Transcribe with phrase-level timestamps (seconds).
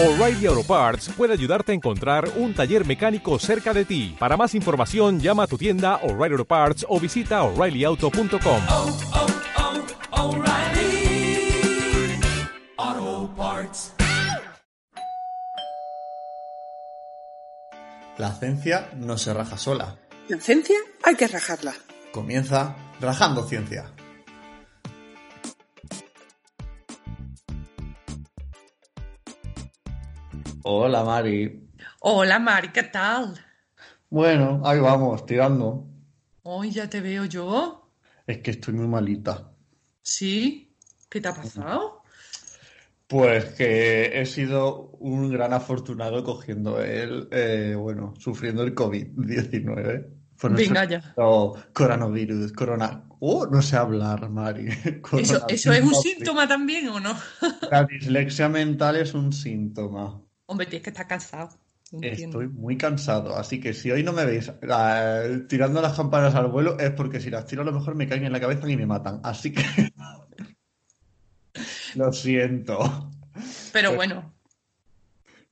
[0.00, 4.14] O'Reilly Auto Parts puede ayudarte a encontrar un taller mecánico cerca de ti.
[4.16, 8.62] Para más información, llama a tu tienda O'Reilly Auto Parts o visita oreillyauto.com.
[8.68, 8.98] oh,
[12.78, 13.94] oh, Parts.
[18.18, 19.96] La ciencia no se raja sola.
[20.28, 21.74] La ciencia hay que rajarla.
[22.12, 23.90] Comienza Rajando Ciencia.
[30.70, 31.70] Hola Mari.
[32.00, 33.42] Hola Mari, ¿qué tal?
[34.10, 35.86] Bueno, ahí vamos, tirando.
[36.42, 37.90] Hoy ya te veo yo.
[38.26, 39.50] Es que estoy muy malita.
[40.02, 40.76] ¿Sí?
[41.08, 42.02] ¿Qué te ha pasado?
[43.06, 50.06] Pues que he sido un gran afortunado cogiendo el, eh, bueno, sufriendo el COVID-19.
[50.38, 51.14] Por Venga ya.
[51.16, 53.08] o coronavirus, corona.
[53.20, 54.68] Oh, no sé hablar, Mari.
[55.18, 57.16] ¿Eso, ¿Eso es un síntoma también o no?
[57.70, 60.27] La dislexia mental es un síntoma.
[60.50, 61.50] Hombre, tienes que estar cansado.
[61.92, 62.40] Entiendo.
[62.40, 64.50] Estoy muy cansado, así que si hoy no me veis
[65.48, 68.24] tirando las campanas al vuelo es porque si las tiro a lo mejor me caen
[68.24, 69.20] en la cabeza y me matan.
[69.24, 69.62] Así que
[71.94, 73.10] lo siento.
[73.72, 74.34] Pero bueno,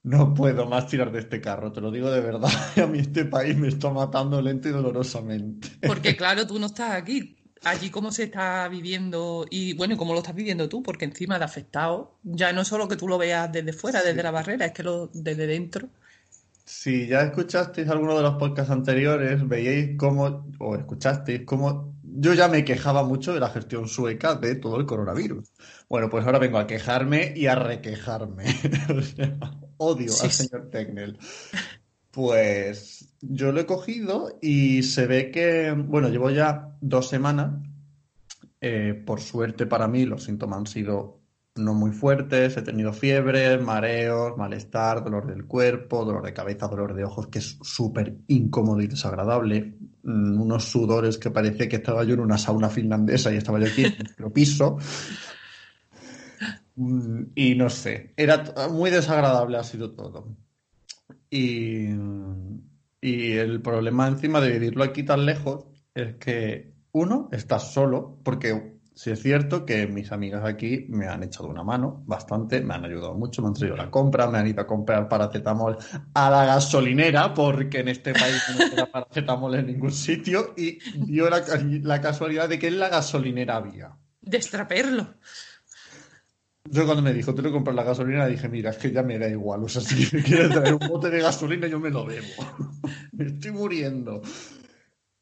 [0.03, 2.49] No puedo más tirar de este carro, te lo digo de verdad.
[2.83, 5.69] A mí este país me está matando lento y dolorosamente.
[5.87, 7.36] porque claro, tú no estás aquí.
[7.65, 11.39] Allí cómo se está viviendo y bueno, y cómo lo estás viviendo tú, porque encima
[11.39, 14.73] de afectado, ya no solo que tú lo veas desde fuera, desde la barrera, es
[14.73, 15.89] que lo desde dentro.
[16.65, 22.49] Si ya escuchasteis alguno de los podcasts anteriores, veíais cómo, o escuchasteis cómo yo ya
[22.49, 25.53] me quejaba mucho de la gestión sueca de todo el coronavirus.
[25.89, 28.45] Bueno, pues ahora vengo a quejarme y a requejarme.
[28.97, 29.39] O sea,
[29.77, 31.19] odio Sí, al señor Tecnel.
[32.11, 37.63] Pues yo lo he cogido y se ve que, bueno, llevo ya dos semanas.
[38.61, 41.21] Eh, por suerte para mí los síntomas han sido
[41.57, 42.57] no muy fuertes.
[42.57, 47.39] He tenido fiebre, mareos, malestar, dolor del cuerpo, dolor de cabeza, dolor de ojos, que
[47.39, 49.75] es súper incómodo y desagradable.
[50.03, 53.67] Mm, unos sudores que parecía que estaba yo en una sauna finlandesa y estaba yo
[53.67, 54.79] aquí en nuestro piso.
[56.77, 60.37] Mm, Y no sé, era muy desagradable, ha sido todo.
[61.31, 61.89] Y,
[63.01, 68.79] y el problema encima de vivirlo aquí tan lejos es que uno, estás solo, porque
[68.95, 72.87] sí es cierto que mis amigas aquí me han echado una mano bastante, me han
[72.87, 75.77] ayudado mucho, me han traído la compra, me han ido a comprar paracetamol
[76.15, 81.29] a la gasolinera, porque en este país no era paracetamol en ningún sitio, y dio
[81.29, 81.43] la,
[81.83, 83.91] la casualidad de que en la gasolinera había.
[84.23, 85.17] Destraperlo.
[86.71, 89.19] Yo cuando me dijo, te lo compras la gasolina, dije, mira, es que ya me
[89.19, 89.63] da igual.
[89.65, 92.27] O sea, si me quieres traer un bote de gasolina, yo me lo bebo.
[93.13, 94.23] me estoy muriendo.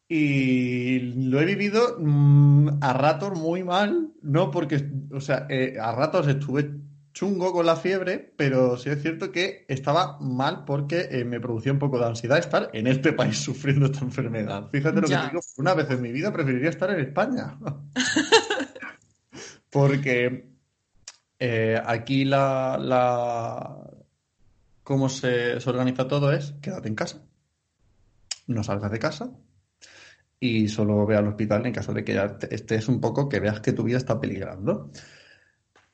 [0.09, 4.51] Y lo he vivido mm, a ratos muy mal, ¿no?
[4.51, 6.71] Porque, o sea, eh, a ratos estuve
[7.15, 11.73] chungo con la fiebre, pero sí es cierto que estaba mal porque eh, me producía
[11.73, 14.69] un poco de ansiedad estar en este país sufriendo esta enfermedad.
[14.73, 15.21] Fíjate lo que Ya.
[15.23, 17.57] te digo, una vez en mi vida preferiría estar en España.
[19.71, 20.54] Porque
[21.39, 23.91] eh, aquí la, la
[24.83, 27.23] cómo se, se organiza todo es quédate en casa,
[28.47, 29.31] no salgas de casa
[30.41, 33.41] y solo ve al hospital en caso de que ya te- estés un poco que
[33.41, 34.91] veas que tu vida está peligrando.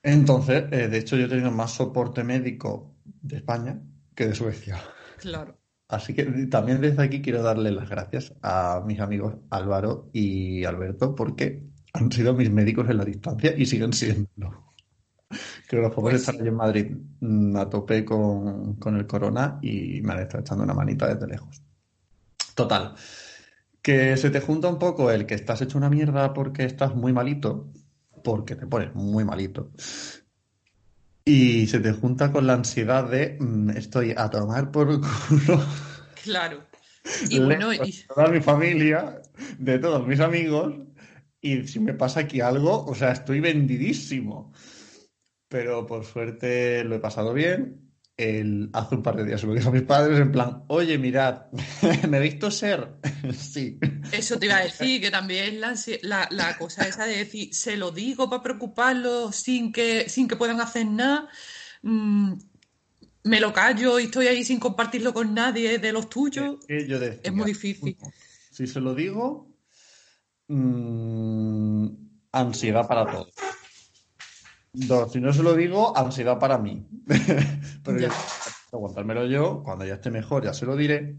[0.02, 3.80] Entonces, eh, de hecho, yo he tenido más soporte médico de España
[4.14, 4.78] que de Suecia.
[5.18, 5.58] Claro.
[5.88, 11.14] Así que también desde aquí quiero darle las gracias a mis amigos Álvaro y Alberto
[11.14, 14.69] porque han sido mis médicos en la distancia y siguen siendo.
[15.68, 16.40] Que los pobres Pues están sí.
[16.40, 20.64] allí en Madrid mm, a tope con, con el corona y me han estado echando
[20.64, 21.62] una manita desde lejos.
[22.54, 22.94] Total,
[23.82, 27.12] que se te junta un poco el que estás hecho una mierda porque estás muy
[27.12, 27.72] malito,
[28.22, 29.70] porque te pones muy malito,
[31.24, 35.62] y se te junta con la ansiedad de mm, estoy a tomar por culo
[36.22, 36.64] Claro.
[37.30, 39.22] Y bueno, y, de toda mi familia,
[39.58, 40.74] de todos mis amigos,
[41.40, 44.52] y si me pasa aquí algo, o sea, estoy vendidísimo.
[45.50, 47.90] Pero por suerte lo he pasado bien.
[48.16, 50.96] El, hace un par de días se lo dije a mis padres en plan, oye,
[50.96, 51.46] mirad,
[52.08, 52.88] ¿me he visto ser?
[53.36, 53.78] Sí.
[54.12, 57.76] Eso te iba a decir, que también la, la, la cosa esa de decir, se
[57.76, 61.28] lo digo para preocuparlos sin que, sin que puedan hacer nada,
[61.82, 62.34] mm,
[63.24, 66.58] me lo callo y estoy ahí sin compartirlo con nadie de los tuyos.
[66.68, 67.96] Yo decía, Es muy difícil.
[68.52, 69.50] Si se lo digo,
[70.46, 71.88] mm,
[72.30, 73.32] ansiedad para todos.
[74.72, 76.86] Dos, si no se lo digo, ansiedad para mí.
[77.84, 78.08] Pero Ya.
[78.08, 78.14] yo,
[78.72, 81.16] aguantármelo yo, cuando ya esté mejor ya se lo diré.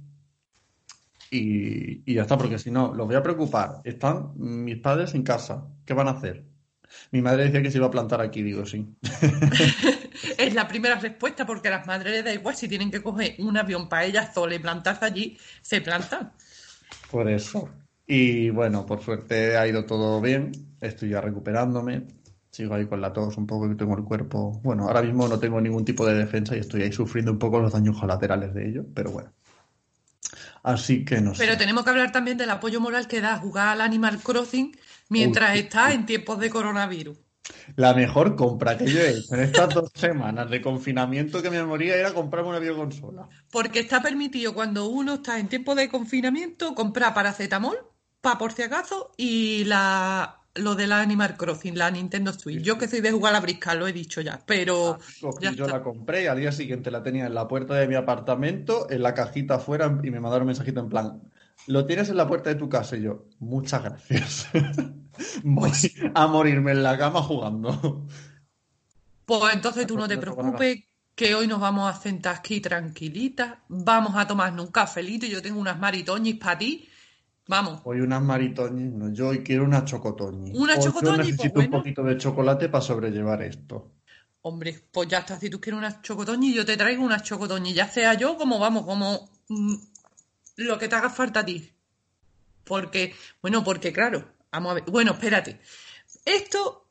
[1.29, 3.81] Y, y ya está, porque si no, los voy a preocupar.
[3.83, 5.65] Están mis padres en casa.
[5.85, 6.45] ¿Qué van a hacer?
[7.11, 8.85] Mi madre decía que se iba a plantar aquí, digo, sí.
[10.37, 13.35] Es la primera respuesta porque a las madres les da igual si tienen que coger
[13.39, 16.33] un avión para ellas solas y plantarse allí, se plantan.
[17.09, 17.69] Por eso.
[18.05, 20.51] Y bueno, por suerte ha ido todo bien.
[20.81, 22.07] Estoy ya recuperándome.
[22.51, 24.59] Sigo ahí con la tos un poco que tengo el cuerpo.
[24.63, 27.59] Bueno, ahora mismo no tengo ningún tipo de defensa y estoy ahí sufriendo un poco
[27.59, 29.31] los daños colaterales de ello, pero bueno.
[30.63, 31.57] Así que no Pero sé.
[31.57, 34.77] tenemos que hablar también del apoyo moral que da jugar al Animal Crossing
[35.09, 37.17] mientras Uy, está en tiempos de coronavirus.
[37.75, 41.63] La mejor compra que yo he hecho en estas dos semanas de confinamiento que me
[41.65, 43.27] moría era comprarme una videoconsola.
[43.49, 47.77] Porque está permitido cuando uno está en tiempo de confinamiento comprar paracetamol,
[48.21, 52.61] pa por si acaso, y la lo de la Animal Crossing, la Nintendo Switch.
[52.61, 54.99] Yo que soy de jugar a briscar, lo he dicho ya, pero
[55.39, 55.77] ya yo está.
[55.77, 59.03] la compré y al día siguiente la tenía en la puerta de mi apartamento, en
[59.03, 61.21] la cajita afuera y me mandaron un mensajito en plan,
[61.67, 64.47] lo tienes en la puerta de tu casa y yo, muchas gracias.
[65.43, 65.71] Voy
[66.15, 68.07] a morirme en la cama jugando.
[69.25, 70.83] Pues entonces tú no te preocupes,
[71.15, 75.59] que hoy nos vamos a sentar aquí tranquilitas, vamos a tomarnos un cafelito, yo tengo
[75.59, 76.87] unas maritoñis para ti.
[77.51, 80.53] Vamos, Hoy unas maritoñis, no, yo hoy quiero una chocotoñi.
[80.53, 81.69] Una Hoy yo chocotoñi, pues necesito bueno.
[81.69, 83.91] un poquito de chocolate para sobrellevar esto.
[84.43, 87.87] hombre, pues ya está, si tú quieres unas chocotoñis, yo te traigo unas chocotoñis, ya
[87.87, 89.75] sea yo como vamos, como mm,
[90.57, 91.71] lo que te haga falta a ti.
[92.63, 95.59] Porque, bueno, porque claro, vamos a ver, bueno, espérate.
[96.25, 96.87] Esto,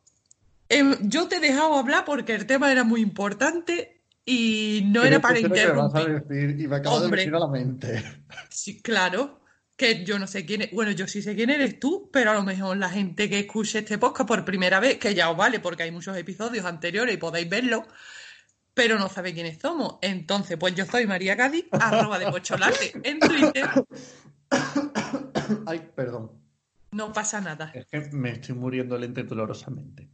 [0.69, 5.21] em, yo te he dejado hablar porque el tema era muy importante y no era
[5.21, 6.23] para vas a interrumpir.
[6.29, 7.23] decir y me acaba de Hombre.
[7.23, 8.05] venir a la mente.
[8.49, 9.40] Sí, claro,
[9.81, 12.35] que yo no sé quién es, bueno, yo sí sé quién eres tú, pero a
[12.35, 15.59] lo mejor la gente que escuche este podcast por primera vez, que ya os vale
[15.59, 17.87] porque hay muchos episodios anteriores y podéis verlo,
[18.75, 19.97] pero no sabe quiénes somos.
[20.03, 23.71] Entonces, pues yo soy María Cádiz, arroba de Pocholate en Twitter,
[25.65, 26.31] Ay, perdón.
[26.91, 27.73] no pasa nada.
[27.75, 30.11] Es que me estoy muriendo lento y dolorosamente.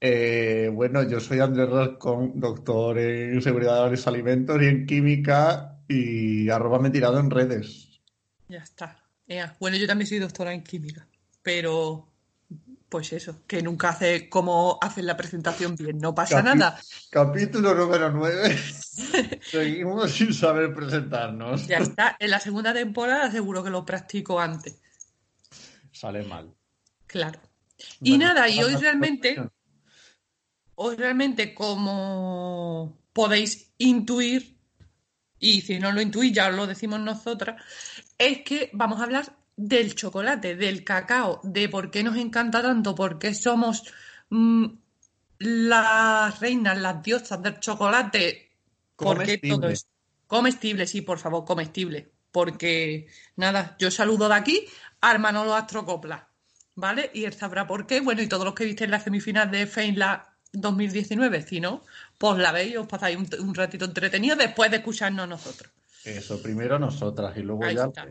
[0.00, 5.80] Eh, bueno, yo soy Andrés Rascón, doctor en seguridad de los alimentos y en química
[5.86, 7.85] y arroba me tirado en redes.
[8.48, 9.02] Ya está.
[9.26, 11.06] Ea, Bueno, yo también soy doctora en química,
[11.42, 12.12] pero
[12.88, 16.80] pues eso, que nunca hace como hacen la presentación bien, no pasa nada.
[17.10, 18.56] Capítulo número 9.
[19.42, 21.66] Seguimos sin saber presentarnos.
[21.66, 22.16] Ya está.
[22.20, 24.80] En la segunda temporada seguro que lo practico antes.
[25.90, 26.54] Sale mal.
[27.06, 27.40] Claro.
[28.00, 29.36] Y Bueno, nada, y hoy realmente,
[30.76, 34.55] hoy realmente como podéis intuir,
[35.38, 37.62] y si no lo intuís ya lo decimos nosotras,
[38.18, 42.94] es que vamos a hablar del chocolate, del cacao, de por qué nos encanta tanto,
[42.94, 43.82] por qué somos
[44.30, 44.66] mm,
[45.38, 48.50] las reinas, las diosas del chocolate,
[48.96, 49.70] por qué todo
[50.26, 50.86] Comestible.
[50.86, 52.10] sí, por favor, comestible.
[52.32, 53.06] Porque,
[53.36, 54.66] nada, yo saludo de aquí
[55.00, 56.28] a Manolo Astrocopla,
[56.74, 57.10] ¿vale?
[57.14, 58.00] Y él sabrá por qué.
[58.00, 61.84] Bueno, y todos los que visteis la semifinal de Feinla 2019, si no,
[62.18, 65.72] pues la veis y os pasáis un, un ratito entretenido después de escucharnos nosotros.
[66.04, 67.86] Eso, primero nosotras y luego Ahí ya.
[67.86, 68.06] está.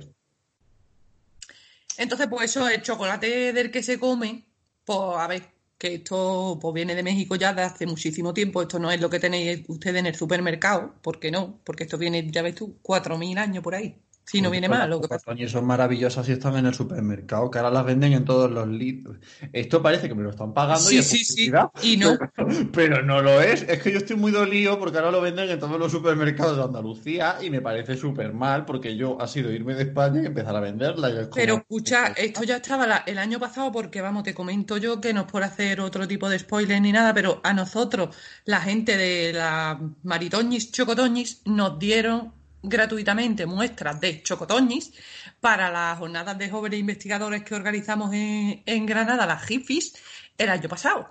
[1.98, 4.46] Entonces, pues eso, el chocolate del que se come,
[4.84, 5.44] pues a ver,
[5.78, 8.62] que esto pues viene de México ya de hace muchísimo tiempo.
[8.62, 11.62] Esto no es lo que tenéis ustedes en el supermercado, ¿por qué no?
[11.64, 14.02] Porque esto viene, ya ves tú, 4.000 años por ahí.
[14.26, 15.24] Si no viene mal, lo que pasa.
[15.26, 18.68] Coño, son maravillosas y están en el supermercado, que ahora las venden en todos los
[18.68, 19.18] litros.
[19.54, 21.52] Esto parece que me lo están pagando y Sí, es sí, sí.
[21.84, 22.18] Y no.
[22.74, 23.62] Pero no lo es.
[23.64, 26.64] Es que yo estoy muy dolido porque ahora lo venden en todos los supermercados de
[26.64, 30.56] Andalucía y me parece súper mal porque yo ha sido irme de España y empezar
[30.56, 31.10] a venderla.
[31.10, 34.34] y es como- Pero escucha, esto ya estaba la- el año pasado porque, vamos, te
[34.34, 37.54] comento yo que no es por hacer otro tipo de spoiler ni nada, pero a
[37.54, 38.16] nosotros,
[38.46, 42.34] la gente de la Maritoñis Chocotoñis, nos dieron
[42.68, 44.94] gratuitamente muestras de Chocotoñis
[45.40, 49.96] para las jornadas de jóvenes investigadores que organizamos en, Granada, las GIFIS,
[50.38, 51.10] el año pasado.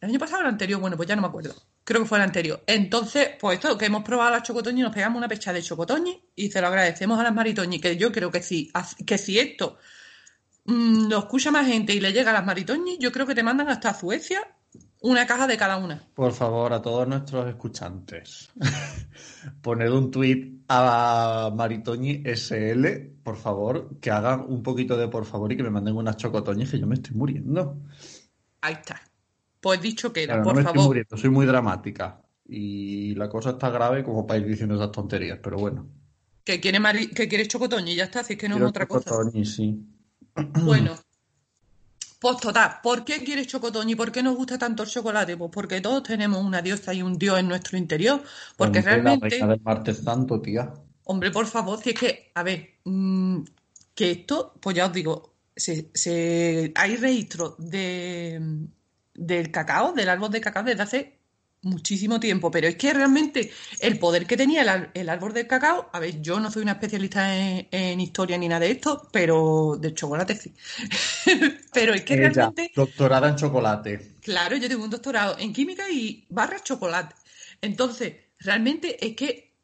[0.00, 0.80] ¿El año pasado o el anterior?
[0.80, 1.54] Bueno, pues ya no me acuerdo.
[1.84, 2.62] Creo que fue el anterior.
[2.66, 6.50] Entonces, pues esto, que hemos probado las chocotoñi, nos pegamos una pecha de chocotoñi y
[6.50, 8.72] se lo agradecemos a las maritoñi, que yo creo que si,
[9.06, 9.78] que si esto
[10.64, 13.42] mm, lo escucha más gente y le llega a las maritoñi, yo creo que te
[13.42, 14.46] mandan hasta Suecia
[15.02, 16.02] una caja de cada una.
[16.14, 18.50] Por favor, a todos nuestros escuchantes,
[19.62, 22.86] poned un tuit a Maritoñi SL,
[23.22, 26.70] por favor, que hagan un poquito de por favor y que me manden unas chocotoñas
[26.70, 27.78] que yo me estoy muriendo.
[28.62, 29.00] Ahí está.
[29.60, 32.22] Pues dicho queda, Claro, no por me estoy muriendo, soy muy dramática.
[32.46, 35.88] Y la cosa está grave como para ir diciendo esas tonterías, pero bueno.
[36.44, 39.10] Que quiere mari- que quieres chocotoñi, ya está, si es que no es otra cosa.
[39.10, 39.86] chocotoñi, sí.
[40.64, 40.94] Bueno,
[42.20, 43.94] pues total, ¿por qué quieres chocotoñi?
[43.96, 45.36] ¿Por qué nos gusta tanto el chocolate?
[45.36, 48.22] Pues porque todos tenemos una diosa y un dios en nuestro interior.
[48.56, 50.72] Porque Hombre, realmente, La reina del martes santo, tía.
[51.04, 53.42] hombre, por favor, si es que, a ver, mm,
[53.94, 58.40] que esto, pues ya os digo, se, se- hay registro de,
[59.14, 61.19] del cacao, del árbol de cacao desde hace
[61.62, 65.98] muchísimo tiempo, pero es que realmente el poder que tenía el, árbol del cacao, a
[65.98, 69.94] ver, yo no soy una especialista en, en historia ni nada de esto, pero del
[69.94, 70.54] chocolate sí.
[71.72, 74.16] pero es que Ella, realmente, doctorada en chocolate.
[74.20, 77.14] claro, yo tengo un doctorado en química y barra chocolate.
[77.60, 79.54] Entonces, realmente es que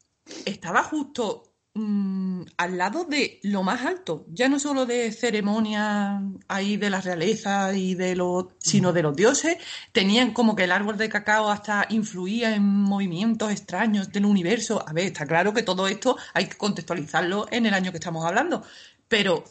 [0.45, 1.46] estaba justo
[1.77, 7.01] mm, al lado de lo más alto, ya no solo de ceremonias ahí de la
[7.01, 9.59] realeza y de los, sino de los dioses,
[9.93, 14.83] tenían como que el árbol de cacao hasta influía en movimientos extraños del universo.
[14.87, 18.25] A ver, está claro que todo esto hay que contextualizarlo en el año que estamos
[18.25, 18.65] hablando,
[19.09, 19.45] pero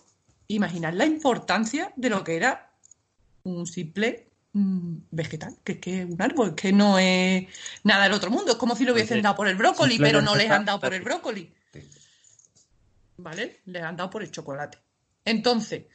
[0.47, 2.71] imaginar la importancia de lo que era
[3.43, 7.47] un simple mm, vegetal, que es que un árbol, que no es
[7.83, 8.53] nada del otro mundo.
[8.53, 10.79] Es como si lo hubiesen Oye, dado por el brócoli, pero no les han dado
[10.79, 11.51] por el brócoli.
[13.17, 13.61] ¿Vale?
[13.65, 14.77] Les han dado por el chocolate.
[15.23, 15.85] Entonces,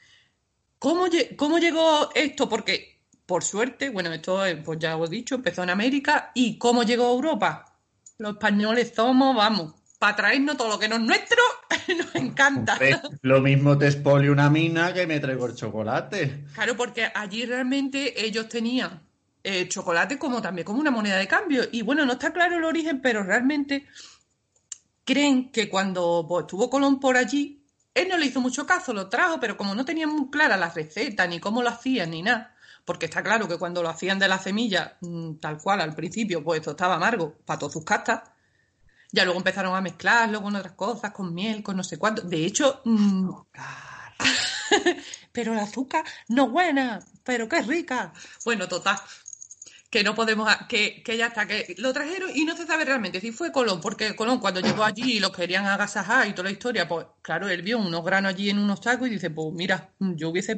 [0.79, 2.49] ¿cómo, cómo llegó esto?
[2.49, 6.33] Porque, por suerte, bueno, esto eh, pues ya os he dicho, empezó en América.
[6.35, 7.77] ¿Y cómo llegó a Europa?
[8.19, 11.43] Los españoles somos, vamos, para traernos todo lo que no es nuestro,
[11.97, 12.79] nos encanta.
[13.23, 16.45] Lo mismo te expolio una mina que me traigo el chocolate.
[16.55, 19.03] Claro, porque allí realmente ellos tenían
[19.45, 21.65] eh, chocolate como también como una moneda de cambio.
[21.71, 23.87] Y bueno, no está claro el origen, pero realmente
[25.11, 29.41] creen que cuando estuvo Colón por allí, él no le hizo mucho caso, lo trajo,
[29.41, 33.07] pero como no tenían muy clara la receta, ni cómo lo hacían, ni nada, porque
[33.07, 36.61] está claro que cuando lo hacían de la semilla, mm, tal cual al principio, pues
[36.61, 38.23] esto estaba amargo para todas sus castas.
[39.11, 42.23] Ya luego empezaron a mezclarlo con otras cosas, con miel, con no sé cuánto.
[42.23, 43.31] De hecho, mm,
[45.33, 48.13] pero el azúcar no es buena, pero qué rica.
[48.45, 49.01] Bueno, total,
[49.91, 53.21] que no podemos, que, que ya está, que lo trajeron y no se sabe realmente
[53.21, 56.53] si fue Colón, porque Colón cuando llegó allí y los querían agasajar y toda la
[56.53, 59.93] historia, pues claro, él vio unos granos allí en unos tacos y dice, pues mira,
[59.99, 60.57] yo hubiese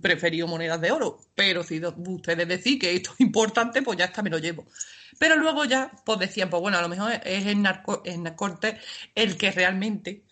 [0.00, 4.22] preferido monedas de oro, pero si ustedes decís que esto es importante, pues ya está,
[4.22, 4.66] me lo llevo.
[5.18, 8.76] Pero luego ya, pues decían, pues bueno, a lo mejor es el narco, el Cortés
[9.16, 10.24] el que realmente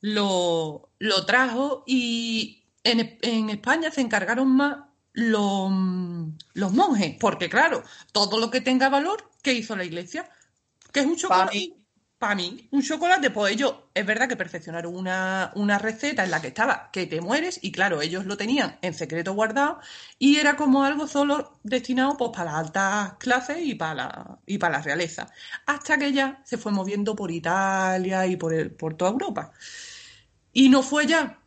[0.00, 5.72] lo, lo trajo y en, en España se encargaron más los,
[6.54, 10.28] los monjes, porque claro, todo lo que tenga valor, ¿qué hizo la iglesia?
[10.92, 11.52] Que es un chocolate.
[11.52, 11.76] mí.
[12.18, 16.40] Para mí, un chocolate, pues ellos, es verdad que perfeccionaron una, una receta en la
[16.40, 19.80] que estaba que te mueres, y claro, ellos lo tenían en secreto guardado,
[20.18, 24.58] y era como algo solo destinado pues para las altas clases y para la, y
[24.58, 25.28] para la realeza.
[25.66, 29.52] Hasta que ya se fue moviendo por Italia y por, el- por toda Europa.
[30.52, 31.38] Y no fue ya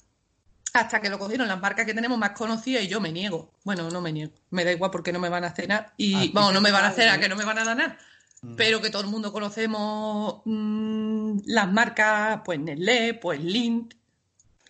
[0.81, 3.51] hasta que lo cogieron las marcas que tenemos más conocidas y yo me niego.
[3.63, 4.34] Bueno, no me niego.
[4.51, 5.88] Me da igual porque no me van a hacer nada.
[5.89, 7.77] A Y vamos, te no me van a nada, que no me van a dar
[7.77, 7.98] nada.
[8.41, 8.55] Mm.
[8.55, 13.96] Pero que todo el mundo conocemos mm, las marcas, pues Nestlé, pues Lindt,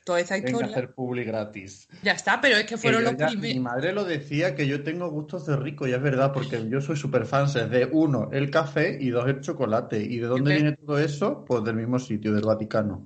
[0.05, 0.67] toda esa historia.
[0.71, 1.87] hacer publi gratis.
[2.01, 3.61] Ya está, pero es que fueron los ya- Mi primeros.
[3.63, 6.95] madre lo decía que yo tengo gustos de rico, y es verdad, porque yo soy
[6.95, 10.01] súper fan de uno, el café y dos, el chocolate.
[10.01, 11.43] ¿Y de dónde viene todo eso?
[11.45, 13.05] Pues del mismo sitio, del Vaticano.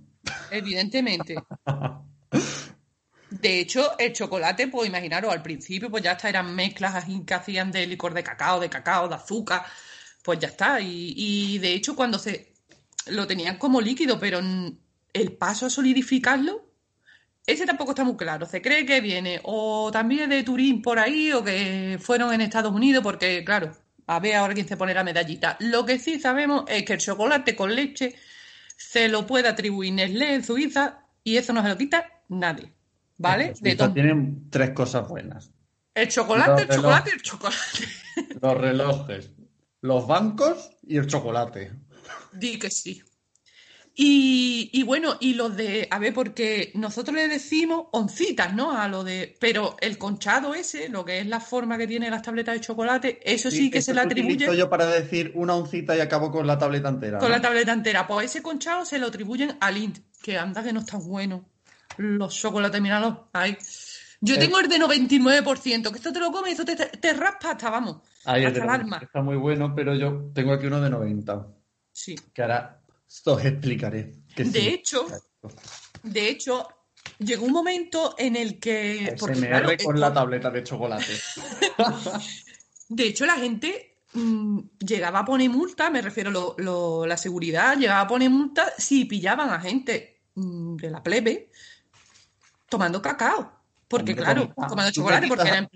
[0.51, 1.35] Evidentemente.
[3.31, 7.33] De hecho, el chocolate, pues imaginaros, al principio, pues ya hasta eran mezclas así que
[7.33, 9.65] hacían de licor de cacao, de cacao, de azúcar,
[10.21, 10.81] pues ya está.
[10.81, 12.53] Y, y de hecho, cuando se
[13.07, 14.39] lo tenían como líquido, pero
[15.13, 16.71] el paso a solidificarlo,
[17.45, 18.45] ese tampoco está muy claro.
[18.45, 22.73] Se cree que viene o también de Turín por ahí o que fueron en Estados
[22.73, 23.71] Unidos, porque claro,
[24.07, 25.57] a ver ahora quién se pone la medallita.
[25.59, 28.15] Lo que sí sabemos es que el chocolate con leche
[28.77, 32.73] se lo puede atribuir Nestlé en Suiza y eso no se lo quita nadie.
[33.21, 33.53] ¿Vale?
[33.59, 33.93] De todo.
[33.93, 35.51] tienen tres cosas buenas.
[35.93, 37.87] El chocolate, el chocolate el chocolate.
[38.41, 39.31] Los relojes,
[39.81, 41.71] los bancos y el chocolate.
[42.33, 43.01] Di que sí.
[43.93, 48.71] Y, y bueno, y los de, a ver, porque nosotros le decimos oncitas, ¿no?
[48.71, 52.21] A lo de, pero el conchado ese, lo que es la forma que tiene las
[52.21, 55.99] tabletas de chocolate, eso sí, que se le atribuye yo para decir una oncita y
[55.99, 57.19] acabo con la tableta entera.
[57.19, 57.35] con ¿no?
[57.35, 58.07] la tableta entera.
[58.07, 61.50] Pues ese conchado se lo atribuyen a Lindt, que anda que no está bueno.
[62.01, 63.55] Los chocolates, míralo, ahí.
[64.21, 64.37] Yo Eh.
[64.39, 67.69] tengo el de 99%, que esto te lo comes y eso te, te raspa hasta,
[67.69, 68.99] vamos, Ahí hasta el alma.
[69.01, 71.47] está muy bueno, pero yo tengo aquí uno de 90.
[71.91, 72.15] Sí.
[72.33, 72.81] Que ahora
[73.25, 74.13] os explicaré.
[74.35, 74.67] que De sí.
[74.69, 75.07] hecho,
[76.03, 76.67] De hecho,
[77.19, 79.15] llegó un momento en el que.
[79.19, 81.13] Porque, SMR claro, con esto- la tableta de chocolate.
[82.89, 87.77] de hecho, la gente mm, llegaba a poner multa, me refiero lo, lo- la seguridad,
[87.77, 91.49] llegaba a poner multa si pillaban a gente mm, de la plebe
[92.71, 93.51] tomando cacao.
[93.89, 95.69] Porque, Hombre, claro, toma, tomando chocolate, porque eran.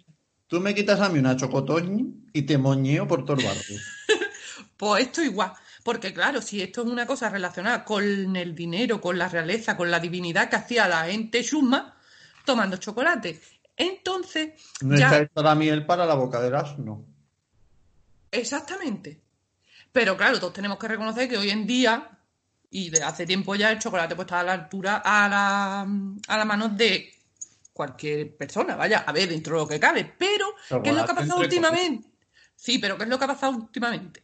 [0.47, 3.79] Tú me quitas a mí una chocotoñi y te moñeo por todo el barrio.
[4.77, 5.53] Pues esto igual.
[5.83, 9.89] Porque, claro, si esto es una cosa relacionada con el dinero, con la realeza, con
[9.89, 11.95] la divinidad que hacía la gente chusma
[12.43, 13.39] tomando chocolate.
[13.77, 15.17] Entonces, No ya.
[15.17, 17.05] está la miel para la boca del asno.
[18.31, 19.21] Exactamente.
[19.93, 22.14] Pero claro, todos tenemos que reconocer que hoy en día,
[22.75, 25.87] y de hace tiempo ya, el chocolate pues está a la altura, a la,
[26.27, 27.09] a la mano de
[27.71, 30.13] cualquier persona, vaya, a ver, dentro de lo que cabe.
[30.17, 30.47] Pero,
[30.83, 32.09] ¿qué es lo que ha pasado últimamente?
[32.53, 34.23] Sí, pero ¿qué es lo que ha pasado últimamente?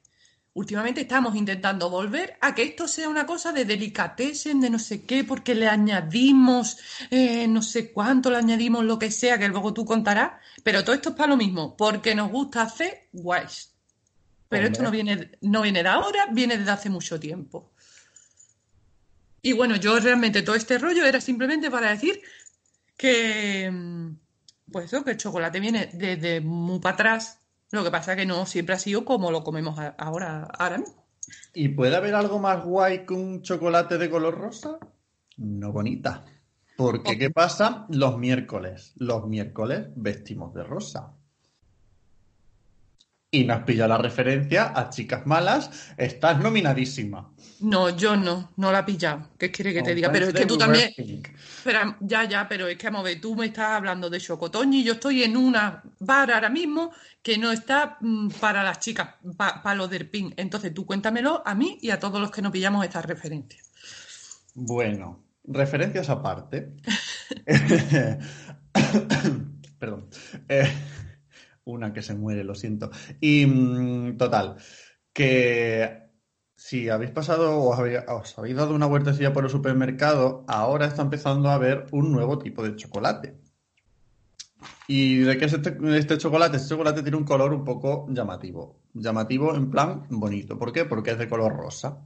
[0.53, 5.05] Últimamente estamos intentando volver a que esto sea una cosa de delicatessen, de no sé
[5.05, 6.77] qué, porque le añadimos
[7.09, 10.33] eh, no sé cuánto, le añadimos lo que sea, que luego tú contarás.
[10.61, 13.71] Pero todo esto es para lo mismo, porque nos gusta hacer guays.
[14.49, 17.71] Pero esto no viene, no viene de ahora, viene desde hace mucho tiempo.
[19.41, 22.21] Y bueno, yo realmente todo este rollo era simplemente para decir
[22.95, 23.71] que,
[24.71, 27.39] pues eso, que el chocolate viene desde muy para atrás.
[27.71, 31.07] Lo que pasa que no siempre ha sido como lo comemos ahora, ahora mismo.
[31.53, 34.77] ¿Y puede haber algo más guay que un chocolate de color rosa?
[35.37, 36.25] No bonita.
[36.77, 37.85] Porque, ¿qué pasa?
[37.89, 38.93] Los miércoles.
[38.97, 41.13] Los miércoles vestimos de rosa.
[43.29, 45.93] Y nos pilla la referencia a chicas malas.
[45.97, 47.33] Estás nominadísima.
[47.61, 49.29] No, yo no, no la he pillado.
[49.37, 50.11] ¿Qué quiere que te diga?
[50.11, 50.91] Pero es que tú también.
[51.63, 54.83] Pero, ya, ya, pero es que, a ver, tú me estás hablando de chocotoño y
[54.83, 56.91] yo estoy en una bar ahora mismo
[57.21, 60.33] que no está mm, para las chicas, para los del pin.
[60.37, 63.71] Entonces tú cuéntamelo a mí y a todos los que nos pillamos estas referencias.
[64.53, 66.73] Bueno, referencias aparte.
[69.79, 70.07] Perdón.
[70.49, 70.71] Eh,
[71.65, 72.91] una que se muere, lo siento.
[73.19, 74.57] Y mm, total,
[75.13, 76.00] que
[76.61, 80.85] si habéis pasado o os habéis, os habéis dado una vueltecilla por el supermercado, ahora
[80.85, 83.41] está empezando a haber un nuevo tipo de chocolate.
[84.85, 86.57] ¿Y de qué es este, este chocolate?
[86.57, 88.79] Este chocolate tiene un color un poco llamativo.
[88.93, 90.59] Llamativo en plan bonito.
[90.59, 90.85] ¿Por qué?
[90.85, 92.05] Porque es de color rosa.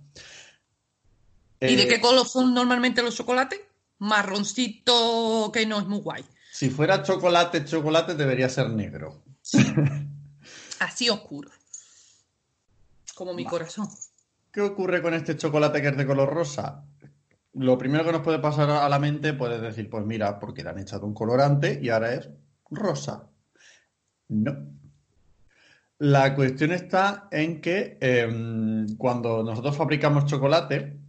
[1.59, 3.59] ¿Y de Eh, qué color son normalmente los chocolates?
[3.99, 6.23] Marroncito, que no es muy guay.
[6.53, 9.21] Si fuera chocolate, chocolate debería ser negro.
[10.79, 11.51] Así oscuro.
[13.15, 13.89] Como mi corazón.
[14.55, 16.85] ¿Qué ocurre con este chocolate que es de color rosa?
[17.55, 20.69] Lo primero que nos puede pasar a la mente puedes decir, pues mira, porque le
[20.69, 22.29] han echado un colorante y ahora es
[22.71, 23.27] rosa.
[24.29, 24.55] No.
[25.97, 31.01] La cuestión está en que em, cuando nosotros fabricamos chocolate,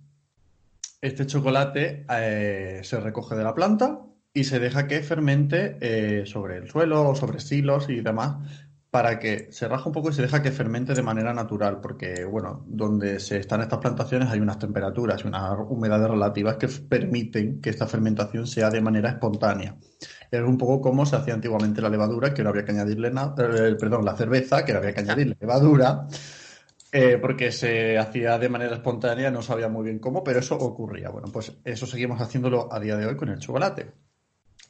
[1.00, 4.00] este chocolate eh, se recoge de la planta
[4.34, 9.48] y se deja que fermente eh, sobre el suelo sobre silos y demás para que
[9.50, 13.20] se raja un poco y se deja que fermente de manera natural, porque, bueno, donde
[13.20, 17.86] se están estas plantaciones hay unas temperaturas y unas humedades relativas que permiten que esta
[17.86, 19.76] fermentación sea de manera espontánea.
[20.30, 23.34] Es un poco como se hacía antiguamente la levadura, que no había que añadirle nada,
[23.34, 26.06] perdón, la cerveza, que no había que añadirle levadura,
[26.92, 31.10] eh, porque se hacía de manera espontánea, no sabía muy bien cómo, pero eso ocurría.
[31.10, 33.92] Bueno, pues eso seguimos haciéndolo a día de hoy con el chocolate.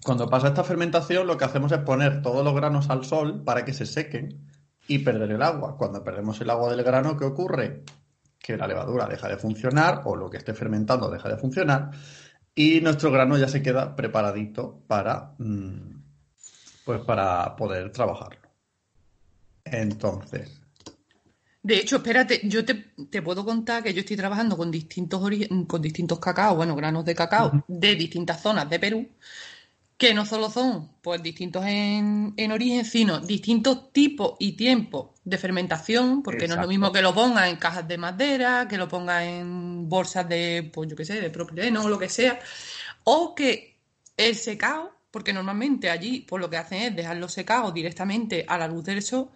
[0.04, 3.64] Cuando pasa esta fermentación, lo que hacemos es poner todos los granos al sol para
[3.64, 4.46] que se sequen
[4.86, 5.76] y perder el agua.
[5.76, 7.82] Cuando perdemos el agua del grano, ¿qué ocurre?
[8.38, 11.90] Que la levadura deja de funcionar o lo que esté fermentando deja de funcionar
[12.58, 16.02] y nuestro grano ya se queda preparadito para, mm,
[16.84, 18.40] pues para poder trabajarlo.
[19.64, 20.62] Entonces,
[21.62, 25.20] De hecho, espérate, yo te, te puedo contar que yo estoy trabajando con distintos,
[25.66, 29.08] con distintos cacao, bueno, granos de cacao de distintas zonas de Perú,
[29.96, 35.38] que no solo son pues distintos en, en origen, sino distintos tipos y tiempos de
[35.38, 38.88] fermentación, porque no es lo mismo que lo ponga en cajas de madera, que lo
[38.88, 42.38] ponga en bolsas de, pues yo qué sé, de propileno o lo que sea,
[43.04, 43.78] o que
[44.16, 48.68] el secado, porque normalmente allí pues lo que hacen es dejarlo secado directamente a la
[48.68, 49.30] luz del sol,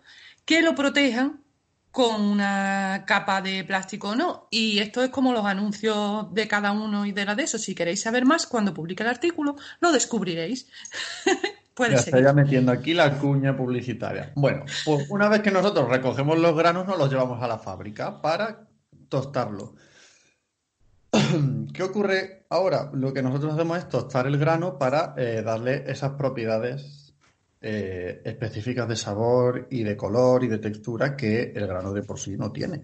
[0.44, 1.42] que lo protejan
[1.90, 4.46] con una capa de plástico o no.
[4.50, 7.58] Y esto es como los anuncios de cada uno y de la de eso.
[7.58, 10.68] Si queréis saber más, cuando publique el artículo, lo descubriréis.
[11.74, 12.14] Puede Ya ser.
[12.14, 14.32] está ya metiendo aquí la cuña publicitaria.
[14.36, 18.20] Bueno, pues una vez que nosotros recogemos los granos, nos los llevamos a la fábrica
[18.20, 18.68] para
[19.08, 19.74] tostarlo.
[21.72, 22.90] ¿Qué ocurre ahora?
[22.92, 26.99] Lo que nosotros hacemos es tostar el grano para eh, darle esas propiedades
[27.60, 32.18] eh, específicas de sabor y de color y de textura que el grano de por
[32.18, 32.82] sí no tiene.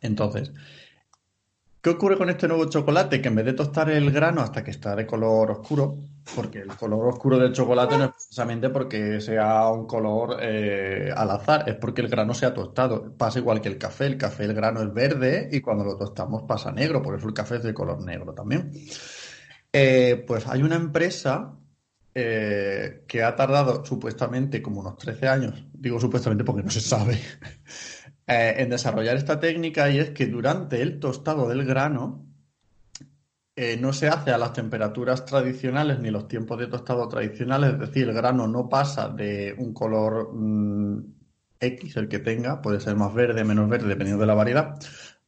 [0.00, 0.52] Entonces,
[1.86, 3.22] ¿Qué ocurre con este nuevo chocolate?
[3.22, 5.98] Que en vez de tostar el grano hasta que está de color oscuro,
[6.34, 11.30] porque el color oscuro del chocolate no es precisamente porque sea un color eh, al
[11.30, 13.14] azar, es porque el grano se ha tostado.
[13.16, 14.06] Pasa igual que el café.
[14.06, 17.34] El café, el grano es verde y cuando lo tostamos pasa negro, por eso el
[17.34, 18.72] café es de color negro también.
[19.72, 21.54] Eh, pues hay una empresa
[22.18, 27.20] eh, que ha tardado supuestamente como unos 13 años, digo supuestamente porque no se sabe,
[28.26, 32.26] eh, en desarrollar esta técnica y es que durante el tostado del grano
[33.54, 37.80] eh, no se hace a las temperaturas tradicionales ni los tiempos de tostado tradicionales, es
[37.80, 41.04] decir, el grano no pasa de un color mm,
[41.60, 44.78] X, el que tenga, puede ser más verde, menos verde, dependiendo de la variedad,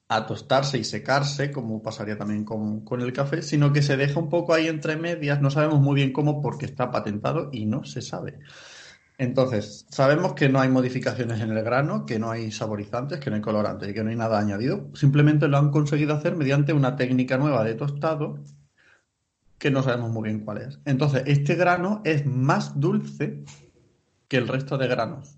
[0.09, 4.19] a tostarse y secarse, como pasaría también con, con el café, sino que se deja
[4.19, 7.85] un poco ahí entre medias, no sabemos muy bien cómo porque está patentado y no
[7.85, 8.39] se sabe.
[9.19, 13.37] Entonces, sabemos que no hay modificaciones en el grano, que no hay saborizantes, que no
[13.37, 14.89] hay colorantes y que no hay nada añadido.
[14.95, 18.39] Simplemente lo han conseguido hacer mediante una técnica nueva de tostado
[19.59, 20.81] que no sabemos muy bien cuál es.
[20.85, 23.43] Entonces, este grano es más dulce
[24.29, 25.38] que el resto de granos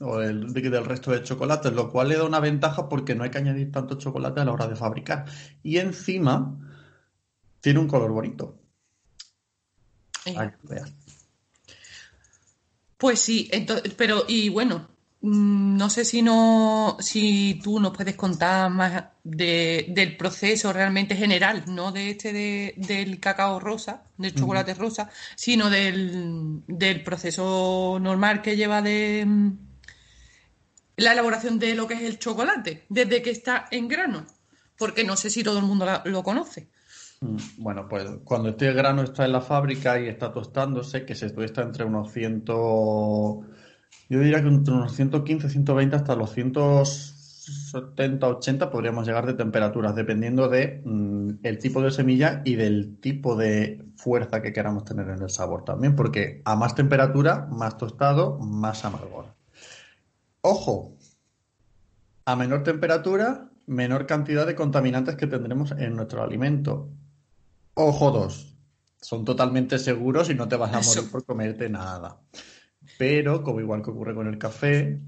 [0.00, 3.30] o el, del resto de chocolates, lo cual le da una ventaja porque no hay
[3.30, 5.24] que añadir tanto chocolate a la hora de fabricar.
[5.62, 6.56] Y encima
[7.60, 8.58] tiene un color bonito.
[10.26, 10.34] Eh.
[12.98, 14.88] Pues sí, entonces, pero y bueno,
[15.20, 21.14] mm, no sé si no, si tú nos puedes contar más de, del proceso realmente
[21.14, 27.98] general, no de este de, del cacao rosa, del chocolate rosa, sino del, del proceso
[28.00, 29.65] normal que lleva de mm,
[30.96, 34.24] la elaboración de lo que es el chocolate, desde que está en grano,
[34.78, 36.68] porque no sé si todo el mundo la- lo conoce.
[37.20, 41.30] Mm, Bueno, pues cuando este grano está en la fábrica y está tostándose, que se
[41.30, 42.44] tuesta entre unos 100,
[44.08, 49.94] yo diría que entre unos 115, 120 hasta los 170, 80 podríamos llegar de temperaturas,
[49.94, 55.08] dependiendo de mm, el tipo de semilla y del tipo de fuerza que queramos tener
[55.08, 59.35] en el sabor también, porque a más temperatura, más tostado, más amargor.
[60.48, 60.96] Ojo,
[62.24, 66.88] a menor temperatura, menor cantidad de contaminantes que tendremos en nuestro alimento.
[67.74, 68.56] Ojo dos,
[69.00, 72.20] son totalmente seguros y no te vas a morir por comerte nada.
[72.96, 75.00] Pero, como igual que ocurre con el café,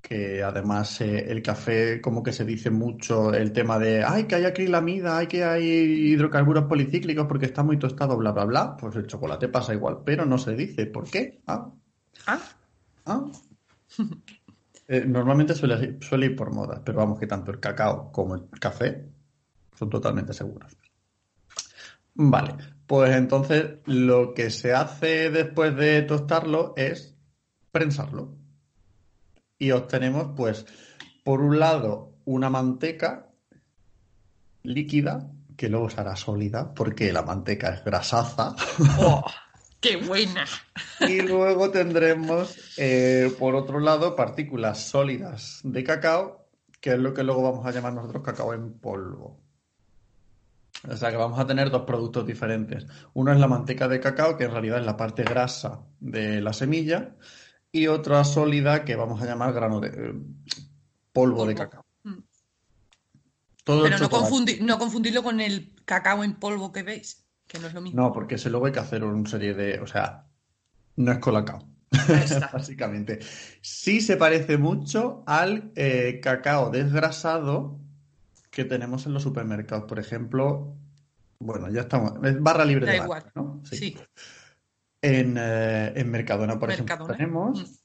[0.00, 4.34] que además eh, el café como que se dice mucho el tema de, ay, que
[4.34, 8.76] hay acrilamida, hay que hay hidrocarburos policíclicos porque está muy tostado, bla, bla, bla.
[8.76, 10.86] Pues el chocolate pasa igual, pero no se dice.
[10.86, 11.40] ¿Por qué?
[11.46, 11.70] Ah,
[12.26, 12.40] Ah,
[13.06, 13.24] Ah.
[14.92, 19.08] Eh, normalmente suele, ir por modas, pero vamos que tanto el cacao como el café
[19.74, 20.76] son totalmente seguros.
[22.12, 27.16] Vale, pues entonces lo que se hace después de tostarlo es
[27.70, 28.36] prensarlo.
[29.58, 30.66] Y obtenemos, pues,
[31.24, 33.30] por un lado, una manteca
[34.62, 38.54] líquida, que luego será sólida, porque la manteca es grasaza.
[39.00, 39.24] ¡Oh!
[39.82, 40.46] ¡Qué buena!
[41.00, 46.48] Y luego tendremos, eh, por otro lado, partículas sólidas de cacao,
[46.80, 49.42] que es lo que luego vamos a llamar nosotros cacao en polvo.
[50.88, 52.86] O sea que vamos a tener dos productos diferentes.
[53.12, 56.52] Uno es la manteca de cacao, que en realidad es la parte grasa de la
[56.52, 57.16] semilla,
[57.72, 60.14] y otra sólida que vamos a llamar grano de eh,
[61.12, 61.84] polvo de cacao.
[62.04, 62.18] Mm.
[63.64, 64.08] Todo Pero no,
[64.60, 67.21] no confundirlo con el cacao en polvo que veis,
[67.52, 68.00] que no es lo mismo.
[68.00, 69.78] No, porque ese luego hay que hacer una serie de.
[69.80, 70.26] O sea,
[70.96, 71.68] no es colacao.
[72.52, 73.18] Básicamente.
[73.60, 77.78] Sí se parece mucho al eh, cacao desgrasado
[78.50, 79.84] que tenemos en los supermercados.
[79.84, 80.74] Por ejemplo,
[81.38, 82.14] bueno, ya estamos.
[82.24, 83.22] Es barra libre Da de igual.
[83.24, 83.60] marca, ¿no?
[83.64, 83.96] Sí.
[85.02, 87.16] En, eh, en Mercadona, por ejemplo, Mercadona.
[87.18, 87.81] tenemos Mm.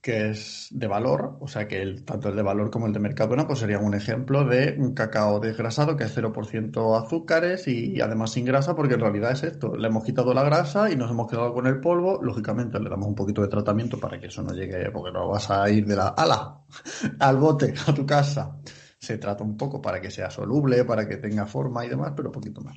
[0.00, 3.00] Que es de valor, o sea que el, tanto el de valor como el de
[3.00, 8.32] Mercadona pues serían un ejemplo de un cacao desgrasado que es 0% azúcares y, además
[8.32, 11.30] sin grasa porque en realidad es esto, le hemos quitado la grasa y nos hemos
[11.30, 14.54] quedado con el polvo, lógicamente le damos un poquito de tratamiento para que eso no
[14.54, 16.60] llegue, porque no vas a ir de la ala
[17.18, 18.58] al bote a tu casa.
[18.98, 22.30] Se trata un poco para que sea soluble, para que tenga forma y demás, pero
[22.30, 22.76] poquito más.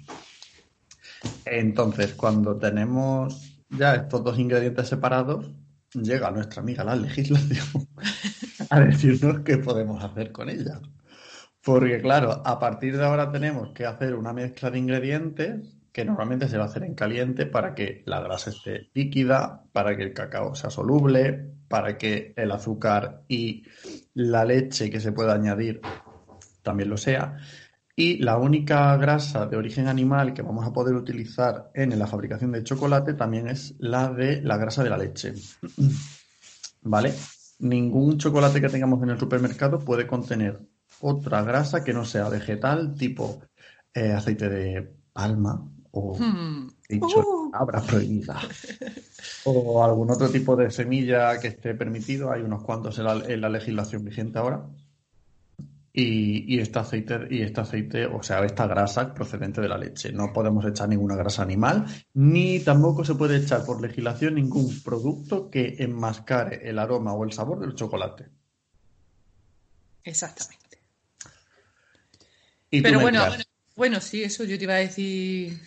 [1.46, 5.52] Entonces, cuando tenemos ya estos dos ingredientes separados,
[5.96, 7.88] llega nuestra amiga la legislación
[8.70, 10.80] a decirnos qué podemos hacer con ella.
[11.64, 16.50] Porque claro, a partir de ahora tenemos que hacer una mezcla de ingredientes que normalmente
[16.50, 20.14] se va a hacer en caliente para que la grasa esté líquida, para que el
[20.14, 23.64] cacao sea soluble, para que el azúcar y
[24.14, 25.82] la leche que se pueda añadir
[26.64, 27.38] también lo sea.
[27.96, 32.52] Y la única grasa de origen animal que vamos a poder utilizar en la fabricación
[32.52, 35.34] de chocolate también es la de la grasa de la leche.
[36.82, 37.14] ¿Vale?
[37.60, 40.60] Ningún chocolate que tengamos en el supermercado puede contener
[41.02, 43.42] otra grasa que no sea vegetal, tipo
[43.94, 46.70] eh, aceite de palma o Hmm.
[46.90, 47.52] dicho Uh.
[47.88, 48.40] prohibida.
[49.46, 52.32] O algún otro tipo de semilla que esté permitido.
[52.32, 54.66] Hay unos cuantos en la, en la legislación vigente ahora.
[55.96, 60.12] Y, y este aceite, y este aceite, o sea, esta grasa procedente de la leche.
[60.12, 65.52] No podemos echar ninguna grasa animal, ni tampoco se puede echar por legislación ningún producto
[65.52, 68.26] que enmascare el aroma o el sabor del chocolate.
[70.04, 70.80] Exactamente.
[72.72, 75.60] Y Pero bueno, dirás, bueno, sí, eso yo te iba a decir.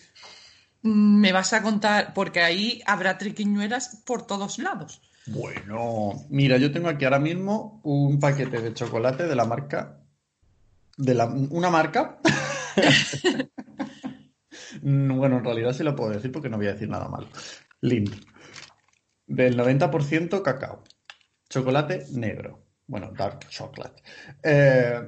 [0.83, 5.01] Me vas a contar, porque ahí habrá triquiñuelas por todos lados.
[5.25, 9.99] Bueno, mira, yo tengo aquí ahora mismo un paquete de chocolate de la marca.
[10.97, 12.19] De la, una marca.
[14.81, 17.27] bueno, en realidad sí lo puedo decir porque no voy a decir nada malo.
[17.81, 18.13] Lindo.
[19.27, 20.83] Del 90% cacao.
[21.49, 22.63] Chocolate negro.
[22.87, 24.01] Bueno, dark chocolate.
[24.43, 25.01] Eh,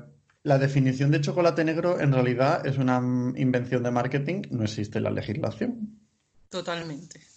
[0.43, 2.97] la definición de chocolate negro en realidad es una
[3.35, 5.99] invención de marketing, no existe la legislación.
[6.49, 7.28] Totalmente.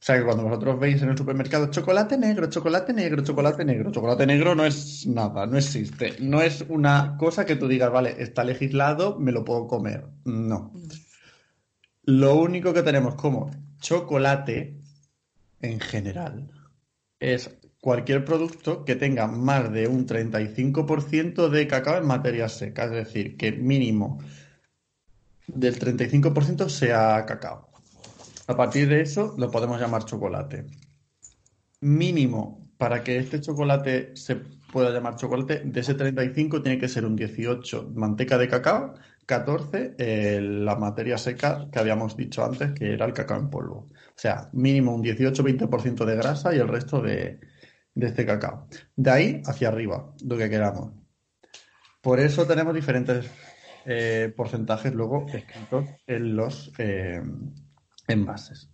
[0.00, 3.92] O sea que cuando vosotros veis en el supermercado chocolate negro, chocolate negro, chocolate negro,
[3.92, 6.16] chocolate negro no es nada, no existe.
[6.20, 10.06] No es una cosa que tú digas, vale, está legislado, me lo puedo comer.
[10.24, 10.72] No.
[12.04, 14.80] Lo único que tenemos como chocolate
[15.60, 16.50] en general
[17.18, 22.92] es cualquier producto que tenga más de un 35% de cacao en materia seca, es
[22.92, 24.18] decir, que mínimo
[25.46, 27.69] del 35% sea cacao.
[28.50, 30.66] A partir de eso lo podemos llamar chocolate.
[31.82, 34.34] Mínimo para que este chocolate se
[34.72, 39.94] pueda llamar chocolate, de ese 35 tiene que ser un 18 manteca de cacao, 14
[39.96, 43.86] eh, la materia seca que habíamos dicho antes, que era el cacao en polvo.
[43.86, 47.38] O sea, mínimo un 18-20% de grasa y el resto de,
[47.94, 48.66] de este cacao.
[48.96, 50.90] De ahí hacia arriba, lo que queramos.
[52.00, 53.30] Por eso tenemos diferentes
[53.86, 57.22] eh, porcentajes luego escritos en los eh,
[58.10, 58.68] envases.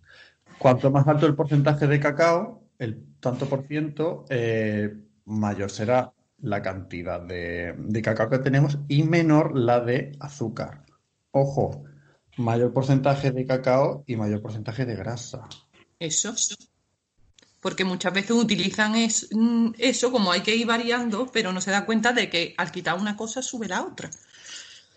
[0.58, 4.94] Cuanto más alto el porcentaje de cacao, el tanto por ciento, eh,
[5.24, 10.84] mayor será la cantidad de, de cacao que tenemos y menor la de azúcar.
[11.30, 11.84] Ojo,
[12.36, 15.48] mayor porcentaje de cacao y mayor porcentaje de grasa.
[15.98, 16.34] Eso.
[17.60, 21.70] Porque muchas veces utilizan es- mm, eso como hay que ir variando, pero no se
[21.70, 24.10] da cuenta de que al quitar una cosa sube la otra.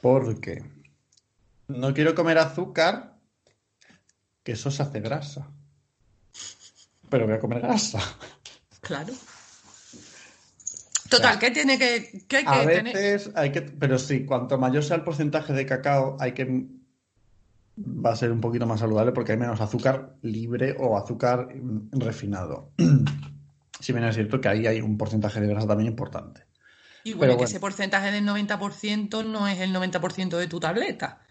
[0.01, 0.63] Porque
[1.67, 3.08] no quiero comer azúcar,
[4.49, 5.47] que eso se hace grasa.
[7.07, 7.99] Pero voy a comer grasa.
[8.81, 9.13] Claro.
[11.07, 12.95] Total, ¿qué tiene que, qué hay que A tener?
[12.95, 16.65] veces hay que, pero sí, cuanto mayor sea el porcentaje de cacao, hay que
[17.77, 21.99] va a ser un poquito más saludable porque hay menos azúcar libre o azúcar mm,
[21.99, 22.71] refinado.
[23.81, 26.41] Si bien es cierto que ahí hay un porcentaje de grasa también importante.
[27.03, 27.49] Y bueno, pero que bueno.
[27.49, 31.21] ese porcentaje del 90% no es el 90% de tu tableta.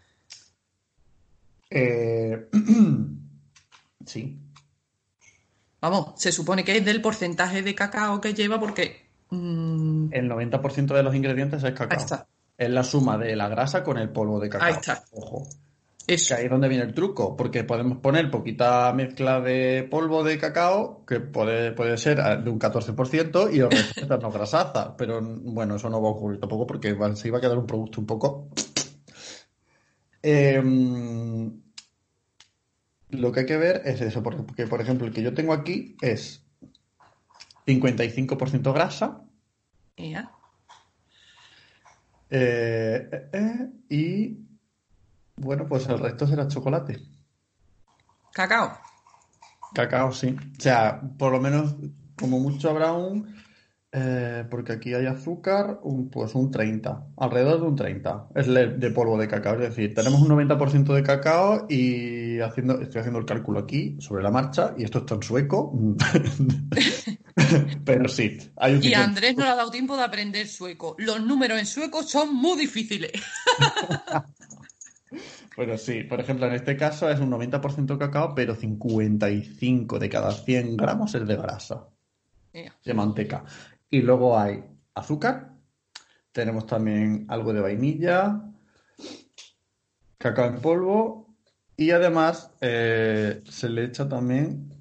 [1.70, 2.48] Eh,
[4.06, 4.38] sí,
[5.80, 9.06] Vamos, se supone que es del porcentaje de cacao que lleva porque...
[9.30, 11.96] mm, el 90% de los ingredientes es cacao.
[11.98, 12.26] ahí está,
[12.56, 14.66] Es la suma de la grasa con el polvo de cacao.
[14.66, 15.04] Ahí está.
[15.12, 15.46] Ojo.
[16.06, 16.34] eso.
[16.34, 20.38] Que ahí es donde viene el truco, porque podemos poner poquita mezcla de polvo de
[20.38, 24.96] cacao, que puede, puede ser de un 14%, y el resto es darnos grasaza.
[24.96, 28.00] Pero bueno, eso no va a ocurrir tampoco porque se iba a quedar un producto
[28.00, 28.48] un poco.
[30.22, 31.60] Em,
[33.10, 35.96] lo que hay que ver es eso, porque por ejemplo, el que yo tengo aquí
[36.00, 36.44] es
[37.66, 39.24] 55% grasa
[42.30, 44.38] eh, eh, eh, y
[45.36, 47.00] bueno, pues el resto será chocolate.
[48.32, 48.78] Cacao.
[49.74, 50.36] Cacao, sí.
[50.58, 51.74] O sea, por lo menos,
[52.18, 53.34] como mucho habrá un.
[53.90, 57.06] Eh, porque aquí hay azúcar, un, pues un 30.
[57.16, 58.28] Alrededor de un 30.
[58.34, 59.54] Es de polvo de cacao.
[59.54, 64.22] Es decir, tenemos un 90% de cacao y haciendo, estoy haciendo el cálculo aquí sobre
[64.22, 65.72] la marcha y esto está en sueco.
[67.84, 69.04] Pero sí, hay un Y a 50.
[69.04, 70.94] Andrés no le ha dado tiempo de aprender sueco.
[70.98, 73.12] Los números en sueco son muy difíciles.
[75.56, 80.30] Pero sí, por ejemplo, en este caso es un 90% cacao, pero 55 de cada
[80.30, 81.88] 100 gramos es de grasa.
[82.52, 82.74] Ea.
[82.84, 83.44] de manteca.
[83.90, 85.54] Y luego hay azúcar,
[86.32, 88.42] tenemos también algo de vainilla,
[90.18, 91.34] cacao en polvo
[91.76, 94.74] y además eh, se le echa también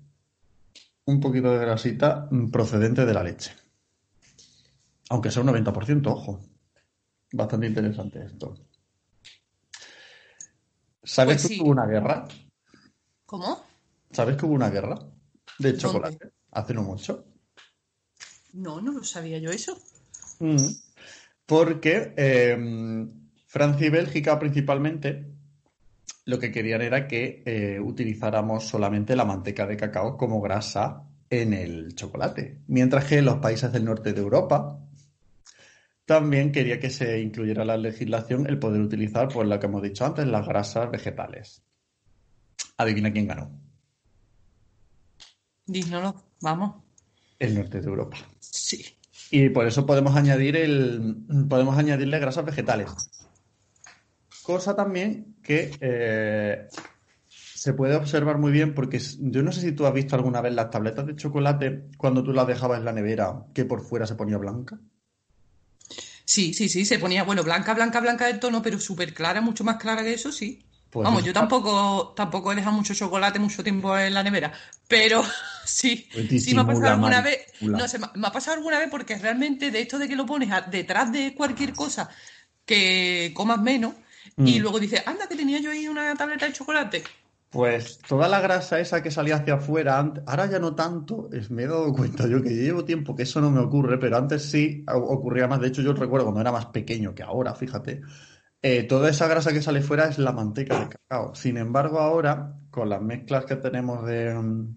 [1.06, 3.52] un poquito de grasita procedente de la leche.
[5.10, 6.41] Aunque sea un 90%, ojo.
[7.32, 8.56] Bastante interesante esto.
[11.04, 11.62] ¿Sabes Pues que sí.
[11.62, 12.28] hubo una guerra?
[13.26, 13.62] ¿Cómo?
[14.12, 15.00] ¿Sabes que hubo una guerra
[15.60, 16.34] de chocolate?
[16.52, 17.26] Hace no mucho.
[18.54, 19.78] No, no lo sabía yo eso.
[20.40, 20.58] Mm.
[21.46, 22.58] Porque eh,
[23.46, 25.38] Francia y Bélgica principalmente
[26.26, 31.54] lo que querían era que eh, utilizáramos solamente la manteca de cacao como grasa en
[31.54, 32.60] el chocolate.
[32.68, 34.78] Mientras que los países del norte de Europa
[36.06, 39.82] también quería que se incluyera en la legislación el poder utilizar, pues lo que hemos
[39.82, 41.64] dicho antes, las grasas vegetales.
[42.78, 43.52] Adivina quién ganó.
[45.66, 46.87] Dísnoslo, vamos.
[47.39, 48.17] El norte de Europa.
[48.39, 48.86] Sí.
[49.30, 51.17] Y por eso podemos añadir el,
[51.50, 52.89] podemos añadirle grasas vegetales.
[54.43, 56.67] Cosa también que eh,
[57.28, 60.54] se puede observar muy bien porque yo no sé si tú has visto alguna vez
[60.54, 64.15] las tabletas de chocolate cuando tú las dejabas en la nevera que por fuera se
[64.15, 64.80] ponía blanca.
[66.23, 69.63] Sí, sí, sí, se ponía, bueno, blanca, blanca, blanca del tono, pero súper clara, mucho
[69.63, 70.67] más clara que eso, sí.
[70.89, 74.52] Pues Vamos, yo tampoco, tampoco he dejado mucho chocolate mucho tiempo en la nevera,
[74.88, 75.23] pero
[75.65, 77.39] sí, Pues sí me ha pasado alguna vez,
[77.73, 80.50] no sé, me ha pasado alguna vez porque realmente de esto de que lo pones
[80.71, 82.10] detrás de cualquier cosa
[82.65, 83.93] que comas menos
[84.43, 84.62] y Mm.
[84.62, 87.04] luego dices, anda, que tenía yo ahí una tableta de chocolate.
[87.50, 91.50] Pues toda la grasa esa que salía hacia afuera, ant- ahora ya no tanto, es-
[91.50, 94.43] me he dado cuenta yo que llevo tiempo que eso no me ocurre, pero antes
[94.52, 95.62] sí ocurría más.
[95.62, 98.02] De hecho, yo recuerdo cuando era más pequeño que ahora, fíjate,
[98.62, 101.36] eh, toda esa grasa que sale fuera es la manteca de cacao.
[101.36, 104.76] Sin embargo, ahora, con las mezclas que tenemos de, mm,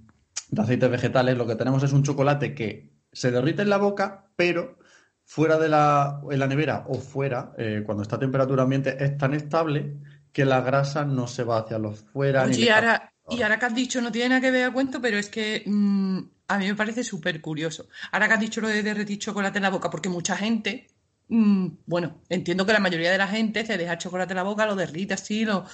[0.50, 4.30] de aceites vegetales, lo que tenemos es un chocolate que se derrite en la boca,
[4.36, 4.78] pero
[5.24, 9.16] fuera de la, en la nevera o fuera, eh, cuando está a temperatura ambiente, es
[9.16, 9.96] tan estable
[10.32, 13.58] que la grasa no se va hacia los fuera ni Oye, y ahora, y ahora
[13.58, 16.58] que has dicho, no tiene nada que ver a cuento, pero es que mm, a
[16.58, 17.88] mí me parece súper curioso.
[18.10, 20.88] Ahora que has dicho lo de derretir chocolate en la boca, porque mucha gente,
[21.30, 24.66] mm, bueno, entiendo que la mayoría de la gente se deja chocolate en la boca,
[24.66, 25.64] lo derrite así, lo,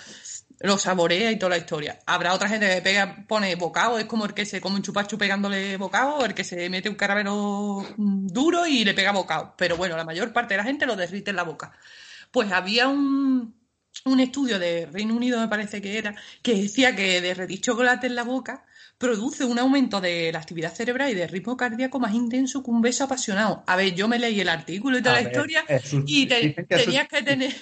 [0.61, 1.99] lo saborea y toda la historia.
[2.07, 5.19] Habrá otra gente que pega, pone bocado, es como el que se come un chupachu
[5.19, 9.55] pegándole bocado, o el que se mete un caramelo mm, duro y le pega bocado.
[9.57, 11.73] Pero bueno, la mayor parte de la gente lo derrite en la boca.
[12.31, 13.55] Pues había un,
[14.05, 18.15] un estudio de Reino Unido, me parece que era, que decía que derretir chocolate en
[18.15, 18.65] la boca
[18.99, 22.81] produce un aumento de la actividad cerebral y de ritmo cardíaco más intenso que un
[22.81, 23.63] beso apasionado.
[23.67, 25.65] A ver, yo me leí el artículo y toda A la ver, historia
[26.07, 27.55] y te- que tenías que tener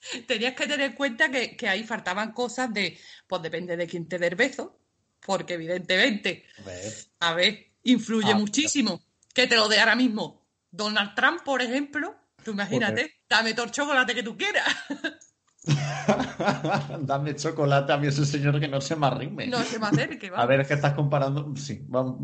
[0.26, 4.08] tenías que tener en cuenta que, que ahí faltaban cosas de, pues depende de quién
[4.08, 4.78] te dé el beso,
[5.24, 9.00] porque evidentemente, A ver, a ver, influye Ah, muchísimo.
[9.32, 13.70] Que te lo dé ahora mismo Donald Trump, por ejemplo, tú imagínate, dame todo el
[13.72, 14.66] chocolate que tú quieras.
[17.00, 19.46] Dame chocolate a mí ese señor que no se me arrime.
[19.46, 20.48] No se me acerque, A vamos.
[20.48, 21.54] ver, es que estás comparando.
[21.56, 22.16] Sí, vamos.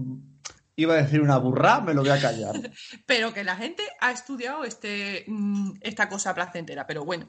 [0.77, 2.55] Iba a decir una burra, me lo voy a callar.
[3.07, 6.87] Pero que la gente ha estudiado este, mm, esta cosa placentera.
[6.87, 7.29] Pero bueno,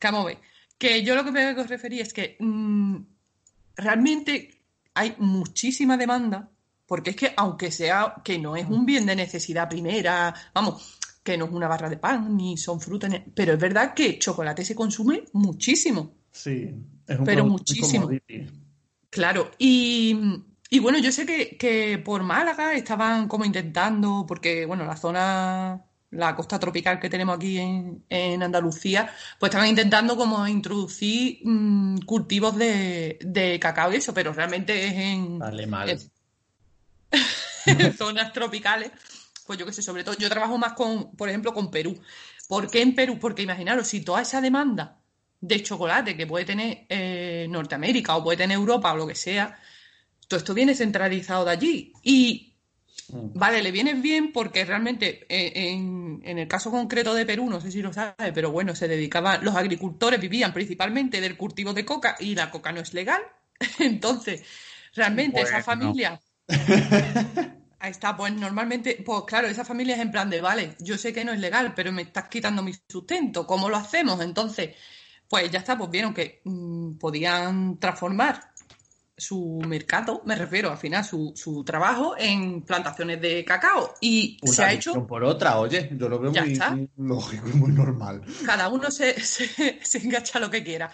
[0.00, 0.38] a ver.
[0.78, 2.96] Que yo lo que me refería es que mm,
[3.76, 4.62] realmente
[4.94, 6.50] hay muchísima demanda,
[6.86, 11.36] porque es que aunque sea que no es un bien de necesidad primera, vamos, que
[11.36, 14.64] no es una barra de pan, ni son frutas, ni- pero es verdad que chocolate
[14.64, 16.14] se consume muchísimo.
[16.30, 16.72] Sí,
[17.06, 18.08] es un Pero muy muchísimo.
[19.10, 20.16] Claro, y,
[20.70, 25.82] y bueno, yo sé que, que por Málaga estaban como intentando, porque bueno, la zona,
[26.10, 29.10] la costa tropical que tenemos aquí en, en Andalucía,
[29.40, 34.92] pues estaban intentando como introducir mm, cultivos de, de cacao y eso, pero realmente es
[34.94, 35.98] en, Vale, mal.
[37.66, 38.90] en zonas tropicales,
[39.46, 41.98] pues yo qué sé, sobre todo, yo trabajo más con, por ejemplo, con Perú.
[42.48, 43.18] ¿Por qué en Perú?
[43.20, 44.98] Porque imaginaros, si toda esa demanda
[45.40, 49.58] de chocolate que puede tener eh, Norteamérica o puede tener Europa o lo que sea,
[50.28, 51.92] todo esto viene centralizado de allí.
[52.02, 52.52] Y
[53.08, 53.38] Mm.
[53.38, 57.60] vale, le viene bien porque realmente eh, en, en el caso concreto de Perú, no
[57.60, 61.84] sé si lo sabe, pero bueno, se dedicaban, los agricultores vivían principalmente del cultivo de
[61.84, 63.22] coca y la coca no es legal.
[63.78, 64.42] Entonces,
[64.94, 66.20] realmente esa familia
[67.78, 71.12] Ahí está, pues normalmente, pues claro, esa familia es en plan de, vale, yo sé
[71.12, 74.20] que no es legal, pero me estás quitando mi sustento, ¿cómo lo hacemos?
[74.22, 74.74] Entonces,
[75.28, 78.52] pues ya está, pues vieron que mm, podían transformar
[79.16, 83.94] su mercado, me refiero al final, su, su trabajo en plantaciones de cacao.
[84.00, 87.52] Y Una se ha hecho, por otra, oye, yo lo veo muy, muy lógico y
[87.54, 88.22] muy normal.
[88.44, 90.90] cada uno se, se, se engancha lo que quiera.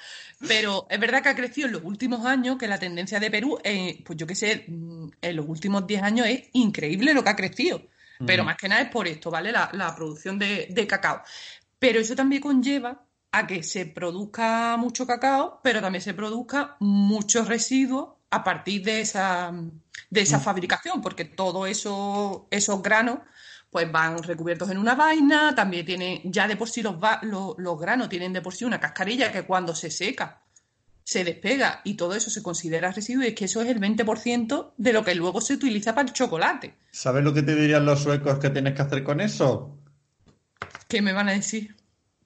[0.47, 3.59] Pero es verdad que ha crecido en los últimos años, que la tendencia de Perú,
[3.65, 7.31] eh, pues yo qué sé, mm, en los últimos 10 años es increíble lo que
[7.31, 7.83] ha crecido.
[8.25, 8.47] Pero Mm.
[8.47, 9.51] más que nada es por esto, ¿vale?
[9.51, 11.23] La, la producción de, de cacao.
[11.79, 17.49] Pero eso también conlleva a que se produzca mucho cacao, pero también se produzca muchos
[17.49, 19.53] residuos a partir de esa,
[20.11, 20.43] de esa Mm.
[20.43, 23.19] fabricación, porque todos eso, esos granos
[23.71, 27.55] pues van recubiertos en una vaina, también tienen, ya de por sí los, va- los,
[27.57, 30.43] los granos tienen de por sí una cascarilla que cuando se seca
[31.05, 34.75] se despega y todo eso se considera residuo y es que eso es el 20%
[34.77, 36.75] de lo que luego se utiliza para el chocolate.
[36.93, 39.79] ¿Sabes lo que te dirían los suecos que tienes que hacer con eso?
[40.87, 41.75] ¿Qué me van a decir?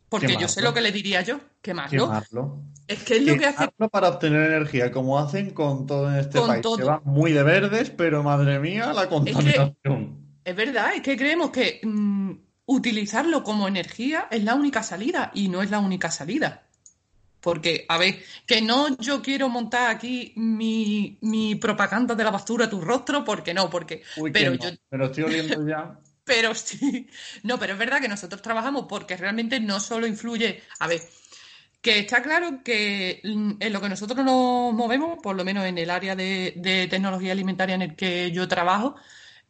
[0.09, 2.07] Porque yo sé lo que le diría yo, quemarlo.
[2.07, 2.62] Quemarlo.
[2.86, 6.18] Es que es lo que hace Quemarlo para obtener energía, como hacen con todo en
[6.18, 6.62] este Con país.
[6.62, 6.76] todo.
[6.76, 9.76] Se va muy de verdes, pero madre mía, la contaminación.
[10.44, 12.32] Es verdad, es que creemos que mm,
[12.66, 16.62] utilizarlo como energía es la única salida y no es la única salida.
[17.40, 22.66] Porque, a ver, que no yo quiero montar aquí mi, mi propaganda de la basura
[22.66, 24.02] a tu rostro, porque no, porque.
[24.16, 25.98] Uy, que pero no, yo, me lo estoy oliendo ya.
[26.27, 27.09] pero sí.
[27.45, 30.62] No, pero es verdad que nosotros trabajamos porque realmente no solo influye.
[30.81, 31.03] A ver,
[31.83, 35.79] Que está claro que mm, en lo que nosotros nos movemos, por lo menos en
[35.79, 38.97] el área de, de tecnología alimentaria en el que yo trabajo,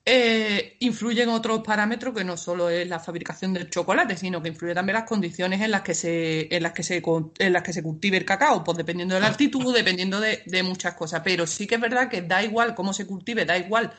[0.04, 4.74] eh, influyen otros parámetros que no solo es la fabricación del chocolate, sino que influye
[4.74, 7.02] también las condiciones en las que se, en las que se,
[7.38, 10.62] en las que se cultive el cacao, pues dependiendo de la altitud, dependiendo de, de
[10.64, 11.22] muchas cosas.
[11.24, 13.92] Pero sí que es verdad que da igual cómo se cultive, da igual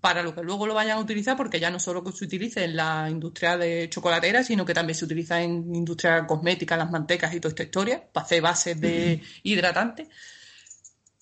[0.00, 2.64] para lo que luego lo vayan a utilizar, porque ya no solo que se utilice
[2.64, 7.34] en la industria de chocolatera, sino que también se utiliza en industria cosmética, las mantecas
[7.34, 10.08] y toda esta historia, para hacer bases de hidratantes.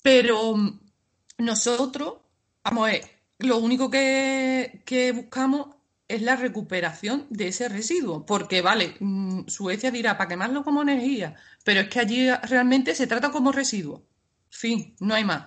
[0.02, 0.80] Pero mm,
[1.38, 2.14] nosotros,
[2.62, 3.02] vamos a ver,
[3.38, 5.68] lo único que, que buscamos
[6.08, 11.34] es la recuperación de ese residuo, porque vale, mm, Suecia dirá, para quemarlo como energía,
[11.64, 14.06] pero es que allí realmente se trata como residuo.
[14.50, 15.46] Fin, no hay más.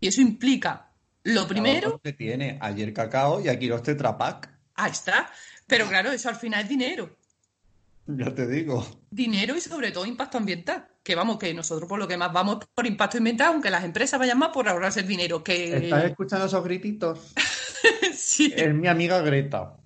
[0.00, 0.89] Y eso implica,
[1.24, 4.48] lo primero, que tiene ayer cacao y aquí los Tetra Pak.
[4.74, 5.30] ahí está,
[5.66, 7.16] pero claro, eso al final es dinero.
[8.06, 8.84] Ya te digo.
[9.10, 10.86] Dinero y sobre todo impacto ambiental.
[11.02, 13.84] Que vamos, que nosotros por lo que más vamos es por impacto ambiental, aunque las
[13.84, 15.42] empresas vayan más por ahorrarse el dinero.
[15.46, 17.32] ¿Estás Que, escuchando esos grititos?
[18.14, 19.76] sí, Es mi amiga Greta.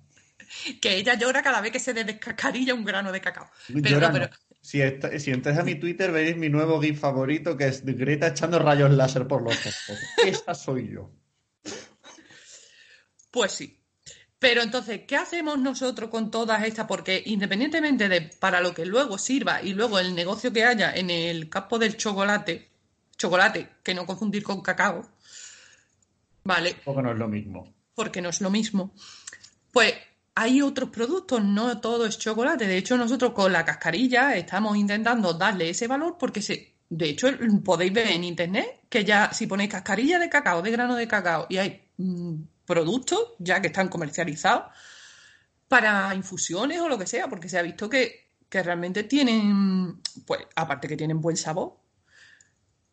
[0.81, 3.47] que ella llora cada vez que se descascarilla un grano de cacao.
[3.67, 4.29] Pero Llora no, pero.
[4.61, 8.27] Si, est- si entráis a mi Twitter veréis mi nuevo GIF favorito que es Greta
[8.27, 9.99] echando rayos láser por los ojos.
[10.25, 11.11] Esa soy yo.
[13.35, 13.77] Pues sí.
[14.39, 16.87] Pero entonces, ¿qué hacemos nosotros con todas estas?
[16.87, 21.09] Porque independientemente de para lo que luego sirva y luego el negocio que haya en
[21.09, 22.69] el campo del chocolate,
[23.17, 25.05] chocolate, que no confundir con cacao,
[26.45, 26.77] ¿vale?
[26.85, 27.73] Porque no es lo mismo.
[27.93, 28.93] Porque no es lo mismo.
[29.69, 29.93] Pues
[30.33, 32.67] hay otros productos, no todo es chocolate.
[32.67, 37.27] De hecho, nosotros con la cascarilla estamos intentando darle ese valor porque se, de hecho
[37.65, 41.47] podéis ver en internet que ya si ponéis cascarilla de cacao, de grano de cacao
[41.49, 44.65] y hay mm, productos ya que están comercializados
[45.67, 50.41] para infusiones o lo que sea, porque se ha visto que, que realmente tienen, pues
[50.55, 51.77] aparte que tienen buen sabor,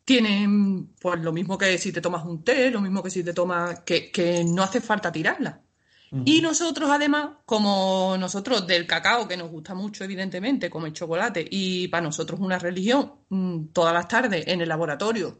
[0.05, 3.33] tienen pues lo mismo que si te tomas un té, lo mismo que si te
[3.33, 5.61] tomas, que, que no hace falta tirarla.
[6.25, 11.43] Y nosotros, además, como nosotros del cacao, que nos gusta mucho, evidentemente, como el chocolate,
[11.49, 15.39] y para nosotros una religión, mm, todas las tardes en el laboratorio,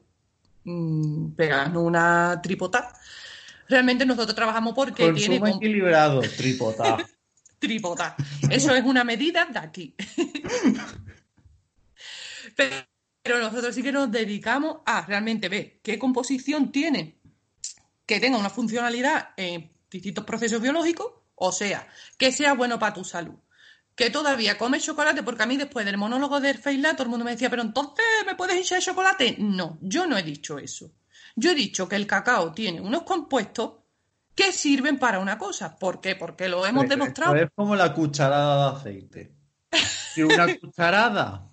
[0.64, 2.92] mm, pegando una tripota,
[3.74, 6.98] realmente nosotros trabajamos porque tiene Consumo com- equilibrado, tripota.
[7.60, 8.16] tripota.
[8.50, 9.96] Eso es una medida de aquí.
[12.56, 12.76] Pero,
[13.24, 17.20] pero nosotros sí que nos dedicamos a realmente ver qué composición tiene
[18.06, 23.04] que tenga una funcionalidad en distintos procesos biológicos, o sea, que sea bueno para tu
[23.04, 23.34] salud.
[23.96, 27.26] Que todavía comes chocolate, porque a mí después del monólogo de Feila todo el mundo
[27.26, 29.36] me decía, pero entonces ¿me puedes hinchar de chocolate?
[29.40, 30.92] No, yo no he dicho eso.
[31.36, 33.74] Yo he dicho que el cacao tiene unos compuestos
[34.36, 35.78] que sirven para una cosa.
[35.78, 36.16] ¿Por qué?
[36.16, 37.36] Porque lo hemos demostrado.
[37.36, 39.36] es como la cucharada de aceite.
[40.14, 41.50] Si una cucharada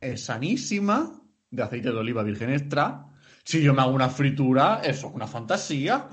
[0.00, 1.20] es sanísima,
[1.50, 3.06] de aceite de oliva virgen extra,
[3.44, 6.08] si yo me hago una fritura, eso es una fantasía.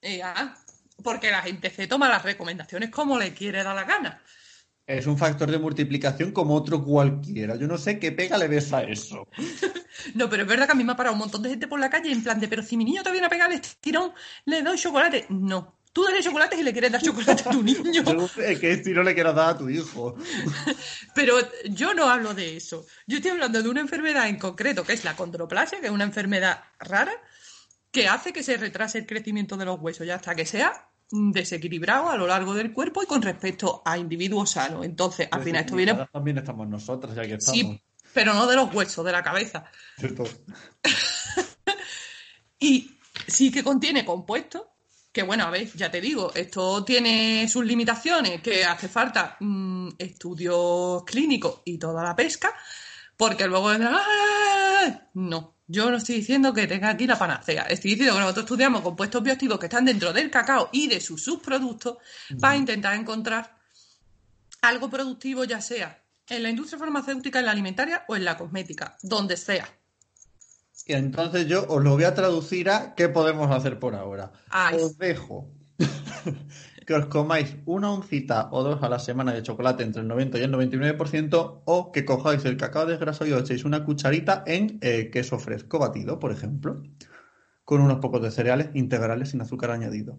[0.00, 0.54] Eh, ah,
[1.02, 4.22] porque la gente se toma las recomendaciones como le quiere dar la gana.
[4.86, 7.56] Es un factor de multiplicación como otro cualquiera.
[7.56, 9.28] Yo no sé qué pega le ves a eso.
[10.14, 11.80] No, pero es verdad que a mí me ha parado un montón de gente por
[11.80, 14.12] la calle en plan de, pero si mi niño te viene a pegar el estirón,
[14.44, 15.26] le doy chocolate.
[15.30, 18.04] No, tú dale chocolate y le quieres dar chocolate a tu niño.
[18.60, 20.16] ¿Qué estilo le quieras dar a tu hijo?
[21.14, 21.36] Pero
[21.70, 22.86] yo no hablo de eso.
[23.06, 26.04] Yo estoy hablando de una enfermedad en concreto, que es la condroplasia, que es una
[26.04, 27.12] enfermedad rara,
[27.90, 32.10] que hace que se retrase el crecimiento de los huesos, ya hasta que sea desequilibrado
[32.10, 34.84] a lo largo del cuerpo y con respecto a individuos sanos.
[34.84, 36.06] Entonces, al final esto viene...
[36.12, 37.58] También estamos nosotros, ya que estamos.
[37.58, 37.82] Sí,
[38.18, 39.64] pero no de los huesos, de la cabeza.
[39.96, 40.24] ¿cierto?
[42.60, 42.90] Y
[43.28, 44.62] sí que contiene compuestos,
[45.12, 49.90] que bueno, a ver, ya te digo, esto tiene sus limitaciones, que hace falta mm,
[49.96, 52.52] estudios clínicos y toda la pesca,
[53.16, 53.68] porque luego...
[53.68, 55.02] ¡Ah!
[55.14, 58.80] No, yo no estoy diciendo que tenga aquí la panacea, estoy diciendo que nosotros estudiamos
[58.80, 61.98] compuestos bioactivos que están dentro del cacao y de sus subproductos
[62.40, 63.56] para intentar encontrar
[64.62, 68.96] algo productivo, ya sea en la industria farmacéutica, en la alimentaria o en la cosmética,
[69.02, 69.68] donde sea.
[70.86, 74.32] Y entonces yo os lo voy a traducir a qué podemos hacer por ahora.
[74.48, 74.78] Ay.
[74.80, 75.50] Os dejo
[76.86, 80.38] que os comáis una oncita o dos a la semana de chocolate entre el 90
[80.38, 84.78] y el 99% o que cojáis el cacao desgrasado y os echéis una cucharita en
[84.80, 86.82] eh, queso fresco batido, por ejemplo,
[87.64, 90.18] con unos pocos de cereales integrales sin azúcar añadido.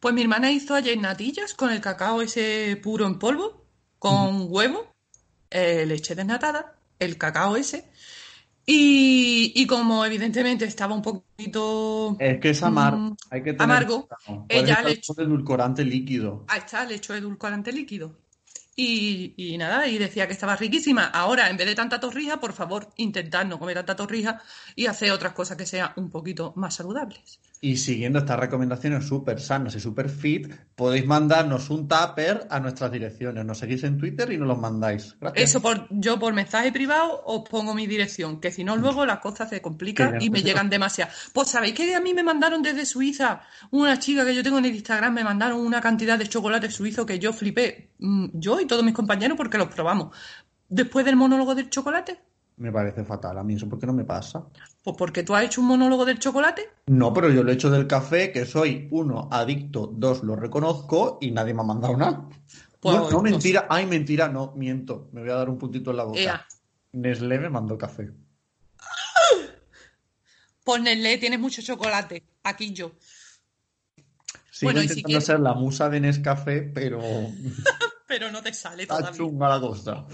[0.00, 3.64] Pues mi hermana hizo ayer natillas con el cacao ese puro en polvo,
[3.98, 4.94] con huevo,
[5.50, 7.90] eh, leche desnatada, el cacao ese.
[8.66, 12.16] Y, y como evidentemente estaba un poquito...
[12.20, 12.98] Es que es amargo.
[12.98, 14.08] Mm, hay que tener amargo.
[14.26, 14.46] cuidado.
[14.48, 16.44] Ella Puede le con edulcorante líquido.
[16.48, 18.18] Ahí está, le echó edulcorante líquido.
[18.76, 21.06] y, y nada, y decía que estaba riquísima.
[21.06, 24.42] Ahora, en vez de tanta torrija, por favor, intentad no comer tanta torrija
[24.76, 27.40] y hacer otras cosas que sean un poquito más saludables.
[27.60, 32.92] Y siguiendo estas recomendaciones súper sanas y súper fit, podéis mandarnos un tupper a nuestras
[32.92, 33.44] direcciones.
[33.44, 35.16] Nos seguís en Twitter y nos los mandáis.
[35.20, 35.50] Gracias.
[35.50, 39.18] Eso por, yo por mensaje privado os pongo mi dirección, que si no luego las
[39.18, 41.10] cosas se complican y me llegan demasiado.
[41.32, 43.40] Pues sabéis que a mí me mandaron desde Suiza,
[43.72, 47.04] una chica que yo tengo en el Instagram, me mandaron una cantidad de chocolate suizo
[47.04, 50.14] que yo flipé, mm, yo y todos mis compañeros porque los probamos.
[50.68, 52.20] Después del monólogo del chocolate,
[52.58, 53.38] Me parece fatal.
[53.38, 54.44] A mí eso, ¿por qué no me pasa?
[54.82, 57.70] pues porque tú has hecho un monólogo del chocolate, No, pero yo lo he hecho
[57.70, 62.28] del café, que soy uno, adicto, dos, lo reconozco y nadie me ha mandado nada.
[62.80, 65.08] Pues, no, mentira, ay, mentira, no, miento.
[65.12, 66.18] Me voy a dar un puntito en la boca.
[66.18, 66.46] ea,
[66.92, 68.10] Nestlé me mandó café.
[70.64, 72.92] pues Nestlé, tienes mucho chocolate, aquí yo.
[74.50, 77.00] Sigo Bueno, si intentando ser la musa de Nescafé, pero
[78.08, 79.16] Pero no te sale está todavía.
[79.18, 80.06] chunga la cosa.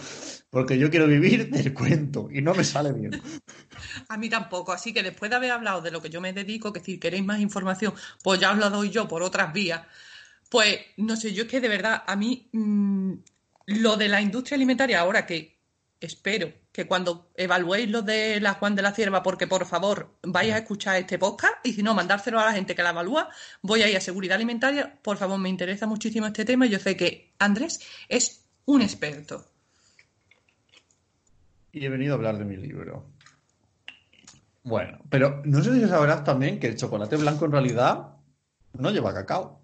[0.54, 3.20] Porque yo quiero vivir del cuento y no me sale bien.
[4.08, 6.72] A mí tampoco, así que después de haber hablado de lo que yo me dedico,
[6.72, 7.92] que si queréis más información,
[8.22, 9.82] pues ya os la doy yo por otras vías.
[10.48, 13.14] Pues no sé, yo es que de verdad, a mí mm,
[13.66, 15.58] lo de la industria alimentaria, ahora que
[15.98, 20.52] espero que cuando evaluéis lo de la Juan de la Cierva, porque por favor vais
[20.52, 23.28] a escuchar este podcast y si no, mandárselo a la gente que la evalúa,
[23.60, 25.00] voy a ir a seguridad alimentaria.
[25.02, 29.53] Por favor, me interesa muchísimo este tema y yo sé que Andrés es un experto.
[31.74, 33.10] Y he venido a hablar de mi libro.
[34.62, 38.14] Bueno, pero no sé si sabrás también que el chocolate blanco en realidad
[38.78, 39.60] no lleva cacao.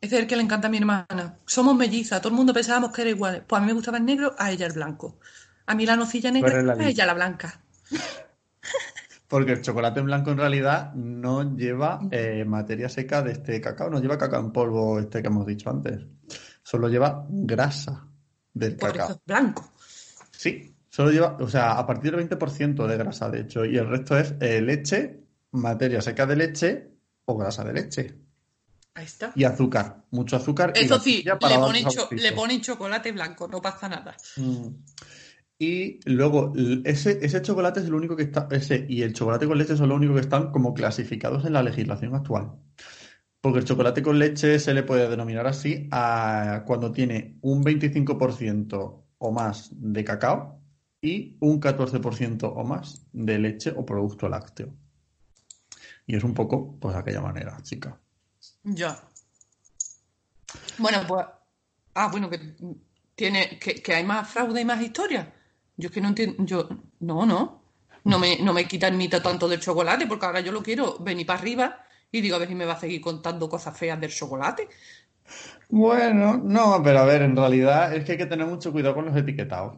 [0.00, 1.38] Ese es el que le encanta a mi hermana.
[1.46, 3.42] Somos mellizas, todo el mundo pensábamos que era igual.
[3.46, 5.18] Pues a mí me gustaba el negro, a ella el blanco.
[5.66, 7.60] A mí la nocilla negra, la a ella la blanca.
[9.28, 14.00] Porque el chocolate blanco en realidad no lleva eh, materia seca de este cacao, no
[14.00, 16.06] lleva cacao en polvo este que hemos dicho antes.
[16.62, 18.06] Solo lleva grasa
[18.52, 19.16] del Por eso cacao.
[19.16, 19.72] es blanco.
[20.30, 23.88] Sí, solo lleva, o sea, a partir del 20% de grasa, de hecho, y el
[23.88, 25.20] resto es eh, leche,
[25.52, 26.88] materia seca de leche
[27.24, 28.14] o grasa de leche.
[28.94, 29.30] Ahí está.
[29.36, 30.72] Y azúcar, mucho azúcar.
[30.74, 31.86] Eso sí, le ponen,
[32.50, 34.16] le chocolate blanco, no pasa nada.
[34.38, 34.70] Mm.
[35.60, 39.56] Y luego, ese, ese chocolate es el único que está, ese y el chocolate con
[39.56, 42.54] leche son los únicos que están como clasificados en la legislación actual.
[43.40, 49.04] Porque el chocolate con leche se le puede denominar así a cuando tiene un 25%
[49.18, 50.57] o más de cacao
[51.00, 54.74] y un 14% o más de leche o producto lácteo.
[56.06, 57.98] Y es un poco, pues, de aquella manera, chica.
[58.64, 59.00] Ya.
[60.78, 61.26] Bueno, pues.
[61.94, 62.40] Ah, bueno, que
[63.14, 63.58] tiene.
[63.58, 65.32] Que, que hay más fraude y más historia.
[65.76, 66.44] Yo es que no entiendo.
[66.44, 66.68] Yo.
[67.00, 67.62] No, no.
[68.04, 70.98] No me, no me quita el mito tanto del chocolate, porque ahora yo lo quiero
[70.98, 74.00] venir para arriba y digo a ver si me va a seguir contando cosas feas
[74.00, 74.68] del chocolate.
[75.68, 79.06] Bueno, no, pero a ver, en realidad es que hay que tener mucho cuidado con
[79.06, 79.76] los etiquetados.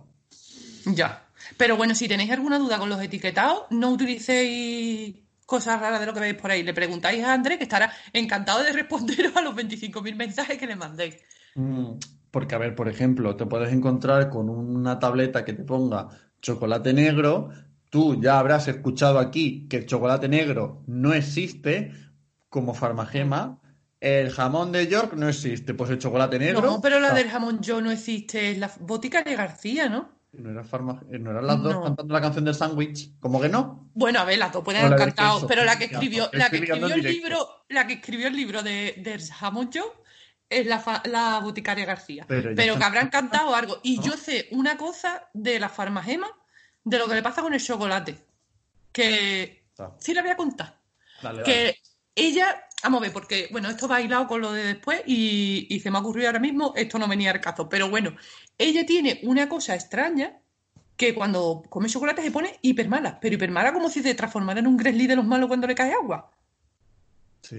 [0.87, 1.25] Ya.
[1.57, 5.17] Pero bueno, si tenéis alguna duda con los etiquetados, no utilicéis
[5.47, 6.63] cosas raras de lo que veis por ahí.
[6.63, 10.77] Le preguntáis a Andrés, que estará encantado de responderos a los 25.000 mensajes que le
[10.77, 11.17] mandéis.
[11.57, 11.95] Mm,
[12.31, 16.09] Porque, a ver, por ejemplo, te puedes encontrar con una tableta que te ponga
[16.41, 17.51] chocolate negro.
[17.91, 21.93] Tú ya habrás escuchado aquí que el chocolate negro no existe
[22.49, 23.59] como farmagema.
[23.99, 26.63] El jamón de York no existe, pues el chocolate negro.
[26.63, 30.20] No, pero la ah, del jamón yo no existe, es la botica de García, ¿no?
[30.33, 33.19] No, era farma- eh, no eran las dos cantando la canción del sándwich.
[33.19, 33.91] ¿Cómo que no?
[33.95, 36.87] Bueno, a ver, las dos pueden haber cantado, pero la que escribió, la que escribió
[36.95, 40.03] el libro, la que escribió el libro de, jamón yo
[40.49, 42.25] es la, fa- la boticaria García.
[42.29, 43.81] Pero que habrán cantado algo.
[43.83, 44.05] Y ¿No?
[44.05, 46.29] yo sé una cosa de la farmagema,
[46.85, 48.17] de lo que le pasa con el chocolate.
[48.93, 49.65] Que
[49.99, 50.79] sí la voy a contar.
[51.23, 51.53] Dale, dale.
[51.53, 51.77] que
[52.15, 55.81] ella, vamos a ver, porque bueno, esto va hilado con lo de después y, y
[55.81, 58.17] se me ha ocurrido ahora mismo, esto no venía al caso, pero bueno,
[58.59, 60.41] ella tiene una cosa extraña
[60.97, 64.77] que cuando come chocolate se pone hipermala, pero hipermala como si se transformara en un
[64.77, 66.31] grizzly de los malos cuando le cae agua.
[67.41, 67.57] Sí.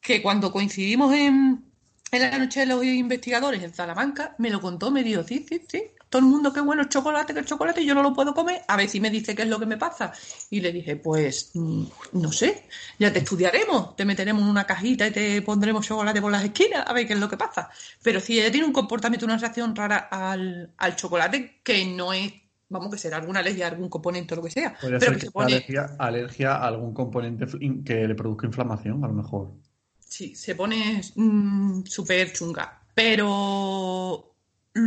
[0.00, 1.64] Que cuando coincidimos en,
[2.12, 5.62] en la noche de los investigadores en Salamanca, me lo contó, me dijo, sí, sí,
[5.68, 8.34] sí, todo el mundo qué bueno el chocolate, que el chocolate, yo no lo puedo
[8.34, 10.12] comer, a ver si me dice qué es lo que me pasa.
[10.50, 12.64] Y le dije, pues, mm, no sé,
[12.98, 16.84] ya te estudiaremos, te meteremos en una cajita y te pondremos chocolate por las esquinas,
[16.86, 17.70] a ver qué es lo que pasa.
[18.02, 22.32] Pero si ella tiene un comportamiento, una reacción rara al, al chocolate, que no es,
[22.68, 25.30] vamos, que será alguna alergia, algún componente o lo que sea, pero ser que se
[25.30, 27.46] pone, alergia, alergia a algún componente
[27.84, 29.52] que le produzca inflamación, a lo mejor.
[29.98, 32.78] Sí, se pone mm, súper chunga.
[32.94, 33.77] Pero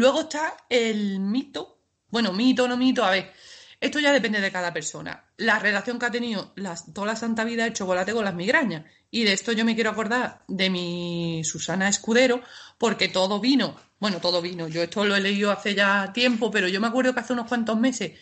[0.01, 1.79] luego está el mito.
[2.09, 3.31] Bueno, mito o no mito, a ver.
[3.79, 5.25] Esto ya depende de cada persona.
[5.37, 8.83] La relación que ha tenido las- toda la santa vida el chocolate con las migrañas.
[9.09, 12.41] Y de esto yo me quiero acordar de mi Susana Escudero,
[12.77, 14.67] porque todo vino Bueno, todo vino.
[14.67, 17.47] Yo esto lo he leído hace ya tiempo, pero yo me acuerdo que hace unos
[17.47, 18.13] cuantos meses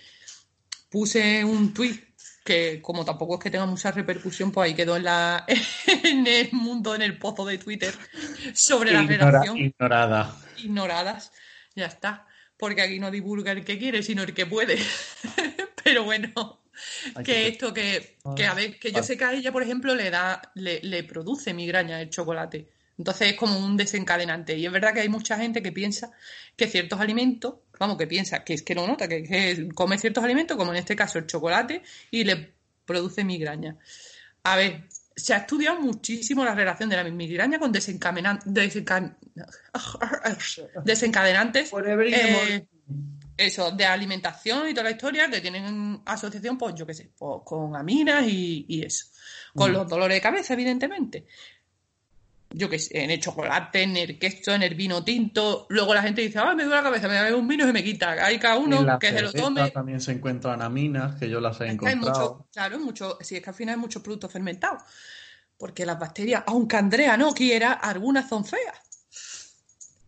[0.89, 2.03] puse un tuit
[2.43, 5.45] que como tampoco es que tenga mucha repercusión, pues ahí quedó en, la,
[6.03, 7.93] en el mundo, en el pozo de Twitter,
[8.53, 10.35] sobre la Ignora- relación ignorada.
[10.57, 11.31] ignoradas.
[11.79, 12.25] Ya está.
[12.57, 14.77] Porque aquí no divulga el que quiere, sino el que puede.
[15.83, 16.61] Pero bueno,
[17.17, 19.95] que que- esto que, que a ver, que yo sé que a ella, por ejemplo,
[19.95, 22.67] le da, le, le produce migraña el chocolate.
[22.97, 24.57] Entonces es como un desencadenante.
[24.57, 26.11] Y es verdad que hay mucha gente que piensa
[26.57, 30.21] que ciertos alimentos, vamos, que piensa que es que no nota, que, que come ciertos
[30.23, 32.51] alimentos, como en este caso el chocolate, y le
[32.85, 33.77] produce migraña.
[34.43, 34.83] A ver,
[35.19, 39.15] se ha estudiado muchísimo la relación de la migraña con desencadenan- desenca-
[40.85, 42.65] desencadenantes eh,
[43.37, 47.41] eso, de alimentación y toda la historia que tienen asociación, pues yo qué sé, pues,
[47.45, 49.05] con aminas y, y eso.
[49.55, 49.73] Con Mm.
[49.75, 51.25] los dolores de cabeza, evidentemente.
[52.51, 55.67] Yo qué sé, en el chocolate, en el queso, en el vino tinto.
[55.69, 57.83] Luego la gente dice, ah, me duele la cabeza, me bebo un vino y me
[57.83, 58.25] quita.
[58.25, 59.69] Hay cada uno que se lo tome.
[59.69, 61.97] también se encuentran aminas, que yo las he encontrado.
[61.97, 64.81] mucho, claro, hay mucho, sí, es que al final hay muchos productos fermentados.
[65.57, 68.79] Porque las bacterias, aunque Andrea no quiera, algunas son feas.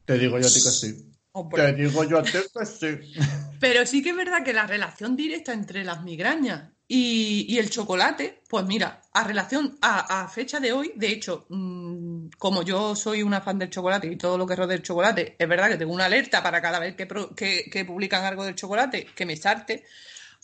[0.05, 1.11] Te digo yo a ti que sí.
[1.53, 3.13] Te digo yo a ti que sí.
[3.59, 7.69] Pero sí que es verdad que la relación directa entre las migrañas y, y el
[7.69, 12.97] chocolate, pues mira, a relación a, a fecha de hoy, de hecho, mm, como yo
[12.97, 15.77] soy una fan del chocolate y todo lo que rodea el chocolate, es verdad que
[15.77, 19.25] tengo una alerta para cada vez que, pro- que- que publican algo del chocolate que
[19.25, 19.85] me sarte.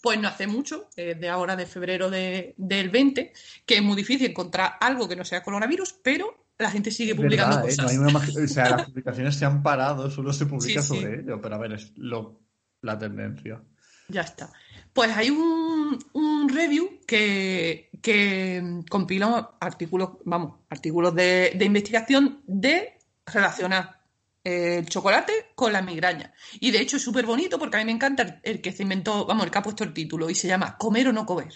[0.01, 3.33] Pues no hace mucho, eh, de ahora de febrero de- del 20,
[3.65, 7.57] que es muy difícil encontrar algo que no sea coronavirus, pero la gente sigue publicando
[7.57, 7.75] verdad, ¿eh?
[7.75, 7.85] cosas.
[7.85, 11.01] No hay una O sea, las publicaciones se han parado, solo se publica Sí, sí.
[11.01, 12.39] sobre ello, pero a ver, es lo,
[12.81, 13.61] la tendencia.
[14.07, 14.49] Ya está.
[14.97, 24.01] Pues hay un, review que, que compila artículos, vamos, artículos de, de investigación de relacionar
[24.43, 26.33] eh, el chocolate con la migraña.
[26.59, 28.81] Y de hecho es súper bonito porque a mí me encanta el, el que se
[28.81, 31.53] inventó, vamos, el que ha puesto el título y se llama Comer o no comer.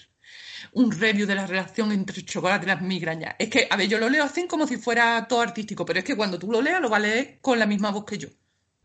[0.74, 3.38] Un review de la relación entre el chocolate y las migrañas.
[3.40, 6.06] Es que, a ver, yo lo leo así como si fuera todo artístico, pero es
[6.06, 8.30] que cuando tú lo leas lo vas a leer con la misma voz que yo.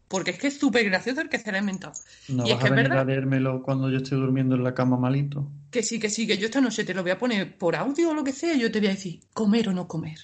[0.09, 1.93] Porque es que es súper gracioso el que se lo ha inventado.
[2.29, 3.03] ¿No Y es vas que a es venir verdad.
[3.03, 5.51] a leérmelo cuando yo estoy durmiendo en la cama malito?
[5.71, 8.11] Que sí, que sí, que yo esta noche te lo voy a poner por audio
[8.11, 10.19] o lo que sea, y yo te voy a decir, comer o no comer.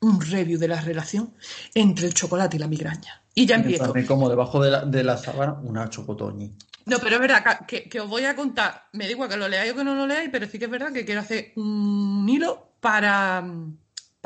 [0.00, 1.34] Un review de la relación
[1.74, 3.22] entre el chocolate y la migraña.
[3.34, 3.92] Y ya empiezo.
[3.92, 6.52] Me como debajo de la, de la sábana una chocotoñi.
[6.86, 9.36] No, pero es verdad que, que- que os voy a contar, me da igual que
[9.36, 11.52] lo leáis o que no lo leáis, pero sí que es verdad que quiero hacer
[11.56, 13.44] un hilo para,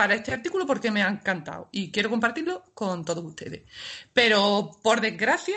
[0.02, 3.62] para este artículo porque me ha encantado y quiero compartirlo con todos ustedes.
[4.12, 5.54] Pero por desgracia,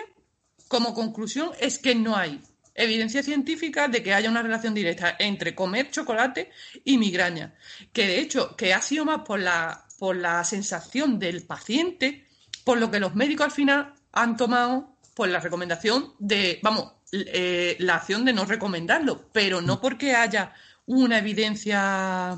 [0.67, 2.39] como conclusión, es que no hay
[2.75, 6.51] evidencia científica de que haya una relación directa entre comer chocolate
[6.83, 7.55] y migraña.
[7.91, 12.25] Que de hecho, que ha sido más por la, por la sensación del paciente,
[12.63, 17.77] por lo que los médicos al final han tomado pues la recomendación de, vamos, eh,
[17.79, 20.53] la acción de no recomendarlo, pero no porque haya
[20.85, 22.35] una evidencia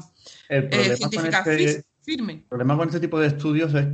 [0.48, 2.36] El eh, con científica este, fis- firme.
[2.44, 3.88] el problema con este tipo de estudios es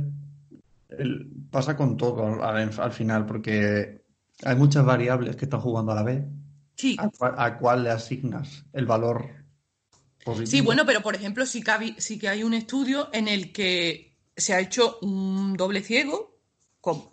[0.88, 4.04] el- pasa con todo al, al final, porque
[4.44, 6.24] hay muchas variables que están jugando a la vez.
[6.76, 9.26] Sí, ¿A cuál, a cuál le asignas el valor
[10.24, 10.50] positivo?
[10.50, 13.52] Sí, bueno, pero por ejemplo, sí que, habi- sí que hay un estudio en el
[13.52, 16.38] que se ha hecho un doble ciego
[16.80, 17.08] con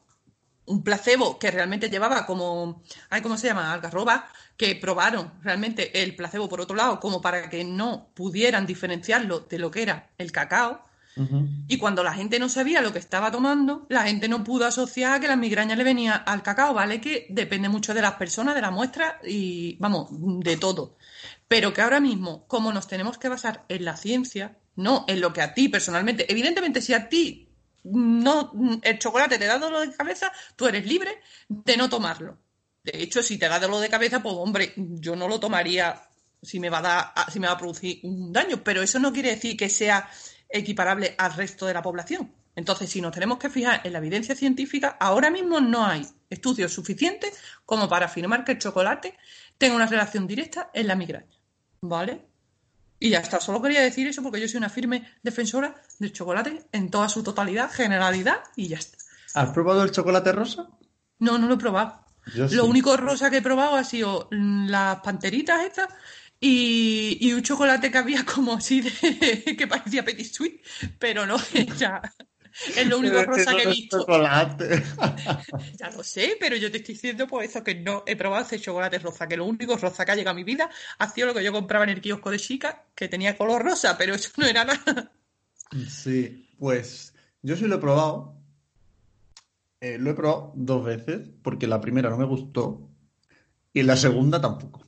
[0.65, 3.73] un placebo que realmente llevaba como, ay, ¿cómo se llama?
[3.73, 9.41] Algarroba, que probaron realmente el placebo por otro lado, como para que no pudieran diferenciarlo
[9.41, 10.85] de lo que era el cacao.
[11.67, 15.19] Y cuando la gente no sabía lo que estaba tomando, la gente no pudo asociar
[15.19, 17.01] que las migrañas le venía al cacao, ¿vale?
[17.01, 20.95] Que depende mucho de las personas, de la muestra y, vamos, de todo.
[21.47, 25.33] Pero que ahora mismo, como nos tenemos que basar en la ciencia, no en lo
[25.33, 27.49] que a ti personalmente, evidentemente si a ti
[27.83, 28.53] no
[28.83, 32.37] el chocolate te da dolor de cabeza, tú eres libre de no tomarlo.
[32.83, 36.01] De hecho, si te da dolor de cabeza, pues hombre, yo no lo tomaría
[36.41, 39.13] si me va a dar, si me va a producir un daño, pero eso no
[39.13, 40.09] quiere decir que sea
[40.51, 42.31] equiparable al resto de la población.
[42.55, 46.73] Entonces, si nos tenemos que fijar en la evidencia científica, ahora mismo no hay estudios
[46.73, 47.33] suficientes
[47.65, 49.17] como para afirmar que el chocolate
[49.57, 51.37] tenga una relación directa en la migraña.
[51.81, 52.25] ¿Vale?
[52.99, 56.65] Y ya está, solo quería decir eso porque yo soy una firme defensora del chocolate
[56.71, 58.99] en toda su totalidad, generalidad y ya está.
[59.33, 60.67] ¿Has probado el chocolate rosa?
[61.17, 62.05] No, no lo he probado.
[62.35, 62.55] Yo sí.
[62.55, 65.87] Lo único rosa que he probado ha sido las panteritas estas
[66.41, 68.91] y, y un chocolate que había como así de
[69.57, 70.61] que parecía petit suite,
[70.99, 71.37] pero no,
[71.77, 72.01] ya
[72.75, 74.07] es lo único Pero rosa que he visto.
[74.07, 74.83] chocolate.
[75.79, 78.59] Ya lo sé, pero yo te estoy diciendo por eso que no he probado ese
[78.59, 80.69] chocolate rosa, que lo único rosa que ha llegado a mi vida
[80.99, 83.97] ha sido lo que yo compraba en el kiosco de chica, que tenía color rosa,
[83.97, 85.11] pero eso no era nada.
[85.87, 88.41] Sí, pues yo sí lo he probado.
[89.81, 92.89] Eh, lo he probado dos veces porque la primera no me gustó
[93.73, 94.81] y la segunda tampoco.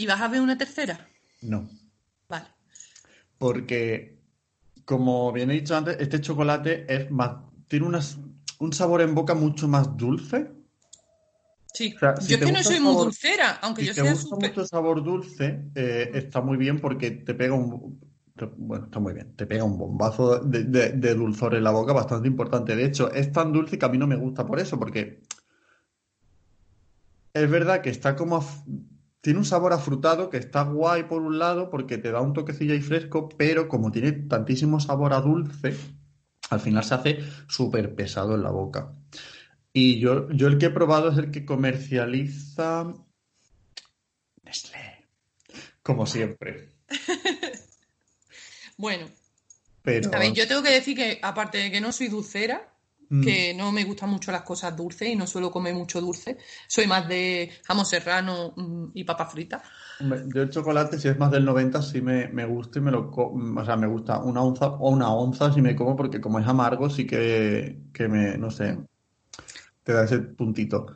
[0.00, 1.10] ¿Y vas a ver una tercera?
[1.42, 1.68] No.
[2.26, 2.46] Vale.
[3.36, 4.18] Porque,
[4.86, 7.32] como bien he dicho antes, este chocolate es más,
[7.68, 8.16] tiene unas-
[8.60, 10.52] un sabor en boca mucho más dulce.
[11.74, 11.92] Sí.
[11.96, 13.94] O sea, si yo es te que no gusta soy muy dulcera, aunque Si yo
[13.94, 14.48] te sea gusta súper.
[14.48, 18.00] mucho el sabor dulce, eh, está muy bien porque te pega un...
[18.38, 19.36] te- Bueno, está muy bien.
[19.36, 22.74] Te pega un bombazo de, de- de dulzor en la boca bastante importante.
[22.74, 25.20] De hecho, es tan dulce que a mí no me gusta por eso, porque
[27.34, 28.42] es verdad que está como...
[29.20, 32.72] Tiene un sabor afrutado que está guay por un lado porque te da un toquecillo
[32.72, 35.76] ahí fresco, pero como tiene tantísimo sabor a dulce,
[36.48, 37.18] al final se hace
[37.48, 38.92] súper pesado en la boca.
[39.72, 42.92] Y yo, yo el que he probado es el que comercializa
[44.42, 45.08] Nestlé,
[45.82, 46.70] como siempre.
[48.76, 49.10] Bueno,
[49.82, 52.72] Pero a ver, yo tengo que decir que, aparte de que no soy dulcera,
[53.10, 56.38] Mm, que no me gustan mucho las cosas dulces y no suelo comer mucho dulce,
[56.68, 59.62] soy más de jamón serrano mm, y papa frita.
[60.34, 63.10] yo el chocolate, si es más del 90, sí me, me gusta y me lo
[63.10, 66.38] co- o sea, me gusta una onza o una onza si me como, porque como
[66.38, 68.78] es amargo, sí que, que me, no sé,
[69.84, 70.86] te da ese puntito.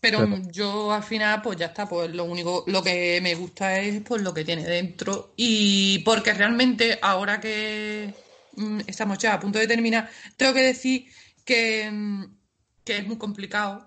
[0.00, 3.34] Pero Pero- mm, yo al final, pues ya está, pues lo único, lo que me
[3.34, 5.32] gusta es pues lo que tiene dentro.
[5.36, 8.14] Y porque realmente ahora que
[8.56, 11.06] mm, estamos ya a punto de terminar, tengo que decir
[11.44, 12.24] que, mm,
[12.84, 13.86] que es muy complicado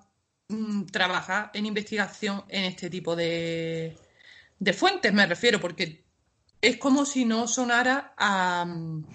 [0.50, 3.98] mm, trabajar en investigación en este tipo de,
[4.60, 6.04] de fuentes, me refiero, porque
[6.62, 9.06] es como si no sonara a, mm,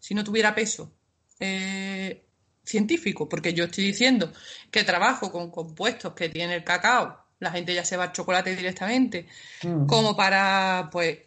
[0.00, 0.92] si no tuviera peso
[1.40, 2.24] eh,
[2.64, 4.32] científico, porque yo estoy diciendo
[4.70, 8.56] que trabajo con compuestos que tiene el cacao, la gente ya se va al chocolate
[8.56, 9.26] directamente,
[9.62, 9.86] Mm.
[9.86, 11.18] como para, pues,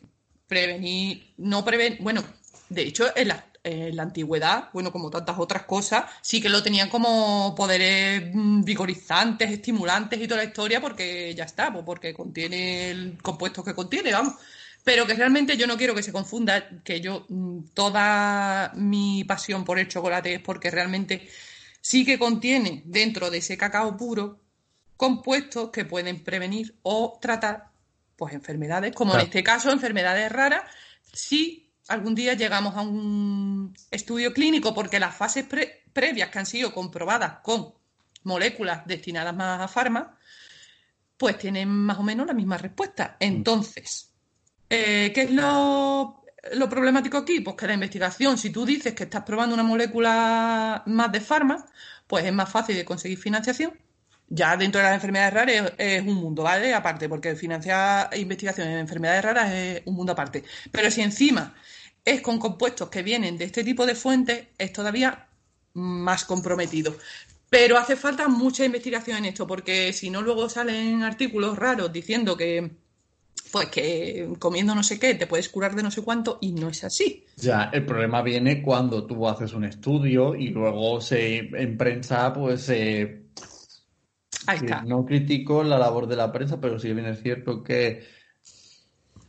[0.47, 2.23] prevenir, no prevenir, bueno,
[2.69, 6.63] de hecho, en la, en la antigüedad, bueno, como tantas otras cosas, sí que lo
[6.63, 12.13] tenían como poderes mm, vigorizantes, estimulantes y toda la historia, porque ya está, pues, porque
[12.13, 14.33] contiene el compuesto que contiene, vamos.
[14.83, 19.65] Pero que realmente yo no quiero que se confunda que yo, mm, toda mi pasión
[19.65, 21.27] por el chocolate es porque realmente
[21.81, 24.39] sí que contiene dentro de ese cacao puro
[24.95, 27.69] compuestos que pueden prevenir o tratar
[28.15, 29.23] pues enfermedades, como Claro.
[29.23, 30.63] en este caso enfermedades raras,
[31.13, 36.45] si algún día llegamos a un estudio clínico, porque las fases pre- previas que han
[36.45, 37.73] sido comprobadas con
[38.23, 40.17] moléculas destinadas más a farma,
[41.17, 43.17] pues tienen más o menos la misma respuesta.
[43.19, 44.11] Entonces,
[44.69, 46.23] eh, ¿qué es lo,
[46.53, 47.39] lo problemático aquí?
[47.39, 51.65] Pues que la investigación, si tú dices que estás probando una molécula más de farma,
[52.05, 53.73] pues es más fácil de conseguir financiación.
[54.29, 56.73] Ya dentro de las enfermedades raras es, es un mundo, ¿vale?
[56.73, 60.43] Aparte, porque financiar investigación en enfermedades raras es un mundo aparte.
[60.69, 61.55] Pero si encima
[62.07, 65.27] es con compuestos que vienen de este tipo de fuentes, es todavía
[65.73, 66.95] más comprometido.
[67.49, 72.37] Pero hace falta mucha investigación en esto, porque si no, luego salen artículos raros diciendo
[72.37, 72.71] que,
[73.51, 76.69] pues que comiendo no sé qué te puedes curar de no sé cuánto, y no
[76.69, 77.25] es así.
[77.35, 82.69] Ya, el problema viene cuando tú haces un estudio y luego se en prensa, pues
[82.69, 83.23] eh,
[84.45, 84.81] Ahí está.
[84.83, 88.16] no critico la labor de la prensa, pero sí bien es cierto que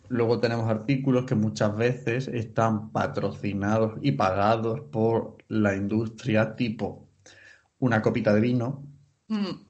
[0.09, 7.09] luego tenemos artículos que muchas veces están patrocinados y pagados por la industria, tipo
[7.81, 8.85] una copita de vino.
[9.29, 9.67] Mm.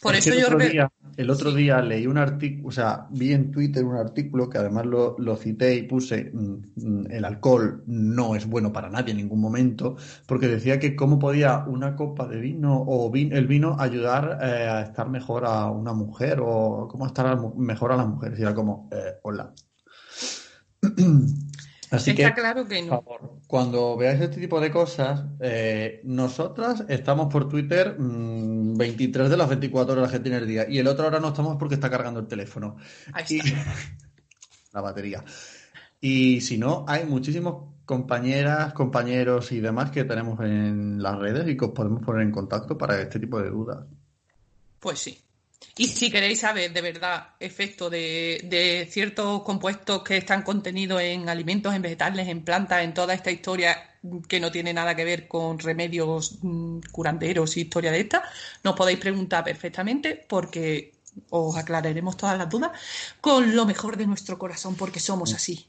[0.00, 3.06] Por Es eso el yo otro día, el otro día leí un artículo, o sea,
[3.10, 7.24] vi en Twitter un artículo que además lo, lo cité y puse mm, mm, el
[7.24, 11.94] alcohol no es bueno para nadie en ningún momento, porque decía que cómo podía una
[11.96, 16.38] copa de vino o vin- el vino ayudar eh, a estar mejor a una mujer
[16.42, 18.38] o cómo estar mejor a las mujeres.
[18.38, 19.52] Y era como, eh, hola.
[21.90, 22.90] Así está que claro que por no.
[23.02, 29.36] favor, cuando veáis este tipo de cosas, eh, nosotras estamos por Twitter mm, 23 de
[29.38, 31.88] las 24 horas que tiene el día y el otro ahora no estamos porque está
[31.90, 32.76] cargando el teléfono
[33.12, 33.64] Ahí y está.
[34.72, 35.24] la batería.
[36.00, 41.56] Y si no, hay muchísimos compañeras, compañeros y demás que tenemos en las redes y
[41.56, 43.86] que os podemos poner en contacto para este tipo de dudas.
[44.78, 45.18] Pues sí.
[45.76, 51.28] Y si queréis saber de verdad efecto de, de ciertos compuestos que están contenidos en
[51.28, 53.76] alimentos, en vegetales, en plantas, en toda esta historia
[54.28, 58.22] que no tiene nada que ver con remedios mm, curanderos y historia de esta,
[58.64, 60.94] nos podéis preguntar perfectamente porque
[61.30, 62.70] os aclararemos todas las dudas
[63.20, 65.66] con lo mejor de nuestro corazón porque somos así.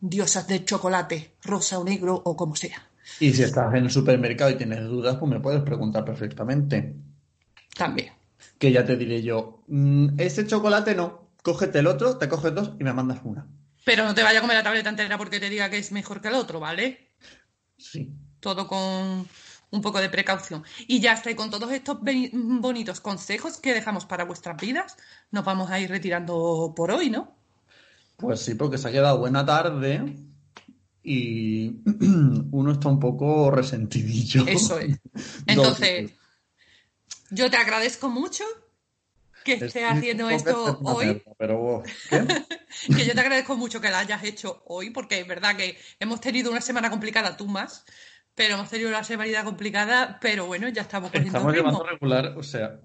[0.00, 2.88] Diosas del chocolate, rosa o negro o como sea.
[3.20, 6.94] Y si estás en el supermercado y tienes dudas, pues me puedes preguntar perfectamente.
[7.76, 8.21] También.
[8.62, 12.70] Que ya te diré yo, "Mm, ese chocolate no, cógete el otro, te coges dos
[12.78, 13.44] y me mandas una.
[13.84, 16.20] Pero no te vaya a comer la tableta entera porque te diga que es mejor
[16.20, 17.08] que el otro, ¿vale?
[17.76, 18.12] Sí.
[18.38, 19.26] todo con,
[19.72, 20.62] un poco de precaución.
[20.86, 24.96] Y ya está, y con todos estos bonitos consejos que dejamos para vuestras vidas,
[25.32, 27.34] nos vamos a ir retirando por hoy, ¿no?
[28.16, 30.14] Pues sí, porque se ha quedado buena tarde
[31.02, 31.80] y
[32.52, 34.46] uno está un poco resentidillo.
[34.46, 35.00] Eso es.
[35.48, 36.12] Entonces,
[37.32, 38.44] yo te agradezco mucho
[39.44, 41.22] que estés Estoy haciendo esto hoy.
[41.38, 42.24] Pero, ¿qué?
[42.96, 46.20] que yo te agradezco mucho que la hayas hecho hoy, porque es verdad que hemos
[46.20, 47.84] tenido una semana complicada, tú más,
[48.34, 51.70] pero hemos tenido una semana complicada, pero bueno, ya estamos cogiendo Estamos ritmo.
[51.70, 52.80] llevando regular, o sea,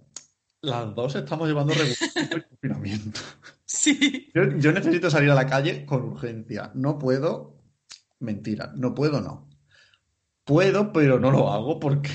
[0.61, 1.97] las dos estamos llevando regular
[2.31, 3.19] el confinamiento.
[3.65, 6.71] Sí, Yo, yo necesito salir a la calle con urgencia.
[6.73, 7.61] No puedo.
[8.19, 9.47] Mentira, no puedo, no.
[10.43, 12.09] Puedo, pero no lo hago porque.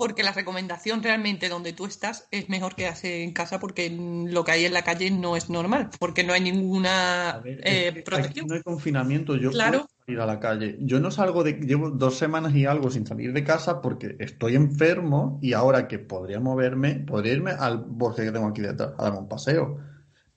[0.00, 4.52] Porque la recomendación realmente donde tú estás es mejor quedarse en casa porque lo que
[4.52, 8.46] hay en la calle no es normal, porque no hay ninguna ver, eh, protección.
[8.48, 9.80] no hay confinamiento, yo Claro.
[9.80, 10.78] puedo salir a la calle.
[10.80, 14.56] Yo no salgo de, llevo dos semanas y algo sin salir de casa porque estoy
[14.56, 19.02] enfermo y ahora que podría moverme, podría irme al bosque que tengo aquí detrás, a
[19.02, 19.80] darme un paseo.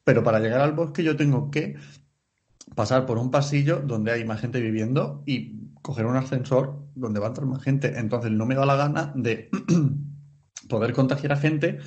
[0.04, 1.78] Pero para llegar al bosque yo tengo que
[2.76, 7.28] pasar por un pasillo donde hay más gente viviendo y coger un ascensor donde va
[7.28, 7.98] a entrar más gente.
[7.98, 9.50] Entonces no me da la gana de
[10.70, 11.80] poder contagiar a gente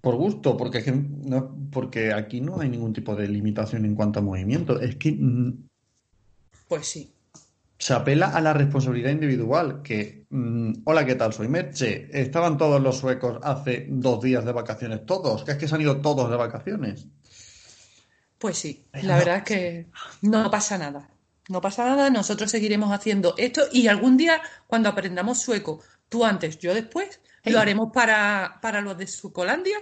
[0.00, 4.22] por gusto, porque, no, porque aquí no hay ningún tipo de limitación en cuanto a
[4.22, 4.80] movimiento.
[4.80, 5.18] Es que
[6.68, 7.12] Pues sí.
[7.78, 11.32] se apela a la responsabilidad individual, que, mm, hola, ¿qué tal?
[11.32, 12.08] Soy Merche.
[12.12, 15.80] Estaban todos los suecos hace dos días de vacaciones, todos, que es que se han
[15.80, 17.08] ido todos de vacaciones.
[18.38, 19.86] Pues sí, la verdad es que
[20.22, 21.08] no pasa nada.
[21.48, 26.58] No pasa nada, nosotros seguiremos haciendo esto y algún día, cuando aprendamos sueco, tú antes,
[26.58, 29.76] yo después, lo haremos para, para los de Suecolandia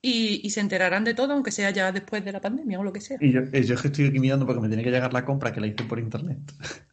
[0.00, 2.92] y, y se enterarán de todo, aunque sea ya después de la pandemia o lo
[2.92, 3.18] que sea.
[3.20, 5.24] Y yo, y yo es que estoy aquí mirando porque me tiene que llegar la
[5.24, 6.38] compra que la hice por internet.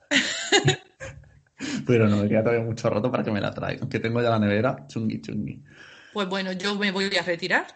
[1.86, 4.30] Pero no, me queda todavía mucho rato para que me la traigan, que tengo ya
[4.30, 5.64] la nevera chungui chungui.
[6.14, 7.68] Pues bueno, yo me voy a retirar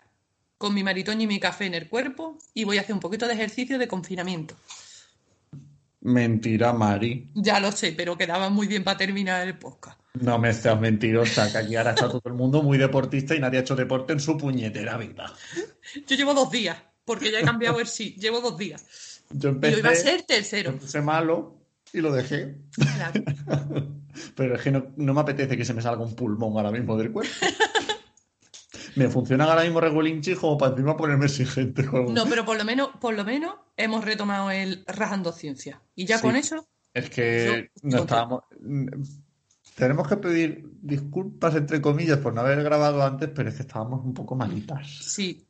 [0.58, 3.28] con mi maritoño y mi café en el cuerpo y voy a hacer un poquito
[3.28, 4.56] de ejercicio de confinamiento.
[6.06, 7.32] Mentira, Mari.
[7.34, 10.00] Ya lo sé, pero quedaba muy bien para terminar el podcast.
[10.14, 13.58] No me seas mentirosa, que aquí ahora está todo el mundo muy deportista y nadie
[13.58, 15.34] ha hecho deporte en su puñetera vida.
[16.08, 19.24] Yo llevo dos días, porque ya he cambiado el sí, llevo dos días.
[19.32, 20.78] Yo Y hoy va a empecé, ser tercero.
[20.78, 21.56] puse malo
[21.92, 22.56] y lo dejé.
[22.76, 23.24] Claro.
[24.36, 26.96] Pero es que no, no me apetece que se me salga un pulmón ahora mismo
[26.98, 27.34] del cuerpo.
[28.96, 31.84] Me funciona ahora mismo Regulinchi como para encima ponerme exigente.
[31.84, 35.82] No, pero por lo menos, por lo menos hemos retomado el rajando ciencia.
[35.96, 36.24] Y ya Sí.
[36.24, 38.44] con eso, Es que Yo- no estábamos...
[39.76, 44.06] Tenemos que pedir disculpas, entre comillas, por no haber grabado antes, pero es que estábamos
[44.06, 44.88] un poco malitas.
[45.02, 45.46] sí.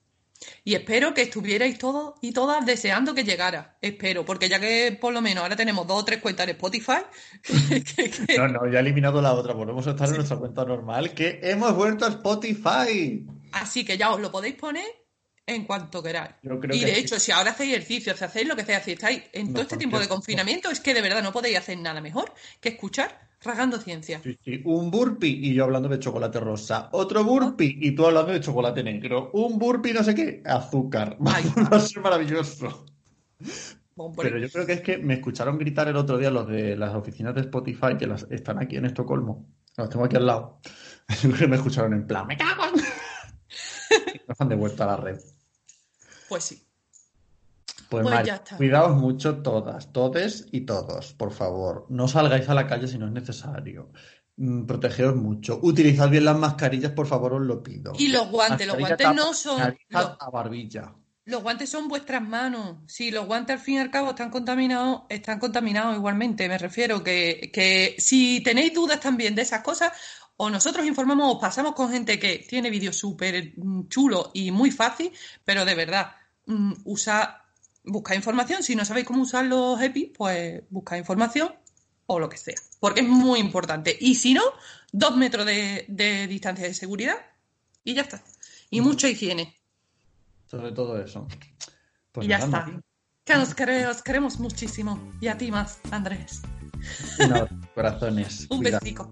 [0.63, 3.77] Y espero que estuvierais todos y todas deseando que llegara.
[3.81, 7.01] Espero, porque ya que por lo menos ahora tenemos dos o tres cuentas en Spotify,
[7.43, 9.53] que- que- No, no, ya he eliminado la otra.
[9.53, 13.25] Volvemos a estar en nuestra cuenta normal, que hemos vuelto a Spotify.
[13.53, 14.85] así que ya os lo podéis poner
[15.47, 16.31] en cuanto queráis.
[16.41, 17.01] Yo creo Y que de sí.
[17.01, 19.77] hecho, si ahora hacéis ejercicio, si hacéis lo que sea, si estáis en todo este
[19.77, 23.79] tiempo de confinamiento, es que de verdad no podéis hacer nada mejor que escuchar Rajando
[23.79, 24.19] Ciencia.
[24.23, 24.61] Sí, sí.
[24.65, 26.89] Un burpee y yo hablando de chocolate rosa.
[26.91, 29.29] Otro burpee y tú hablando de chocolate negro.
[29.33, 31.17] Un burpee no sé qué, azúcar.
[31.25, 31.45] Ay.
[31.71, 32.85] Va a ser maravilloso.
[34.17, 36.93] Pero yo creo que es que me escucharon gritar el otro día los de las
[36.95, 39.47] oficinas de Spotify que las, están aquí en Estocolmo.
[39.77, 40.59] Los tengo aquí al lado.
[41.21, 42.81] Yo creo que me escucharon en plan, ¡me cago en-".
[44.15, 45.19] Y nos han devuelto a la red.
[46.27, 46.64] pues sí.
[48.03, 51.85] Pues, Pues Mari, cuidaos mucho todas, todes y todos, por favor.
[51.89, 53.91] No salgáis a la calle si no es necesario.
[54.37, 55.59] Mm, Protegeos mucho.
[55.61, 57.93] Utilizad bien las mascarillas, por favor, os lo pido.
[57.97, 59.77] Y los guantes, los guantes no son.
[59.89, 60.93] Los, a barbilla.
[61.25, 62.77] los guantes son vuestras manos.
[62.87, 66.49] Si los guantes al fin y al cabo están contaminados, están contaminados igualmente.
[66.49, 69.91] Me refiero que, que si tenéis dudas también de esas cosas,
[70.37, 74.71] o nosotros informamos, os pasamos con gente que tiene vídeos súper mm, chulos y muy
[74.71, 75.11] fácil,
[75.45, 76.11] pero de verdad,
[76.45, 77.44] mm, usa,
[77.85, 78.63] busca información.
[78.63, 81.53] Si no sabéis cómo usar los EPI, pues busca información
[82.07, 83.95] o lo que sea, porque es muy importante.
[83.99, 84.43] Y si no,
[84.91, 87.17] dos metros de, de distancia de seguridad
[87.83, 88.23] y ya está.
[88.69, 89.55] Y mucha higiene.
[90.49, 91.27] Sobre todo eso.
[92.11, 92.81] Pues y ya nada, está.
[93.23, 95.11] Que quere- os queremos muchísimo.
[95.19, 96.41] Y a ti más, Andrés.
[97.19, 98.45] Abrazo, corazones.
[98.49, 99.11] Un besico.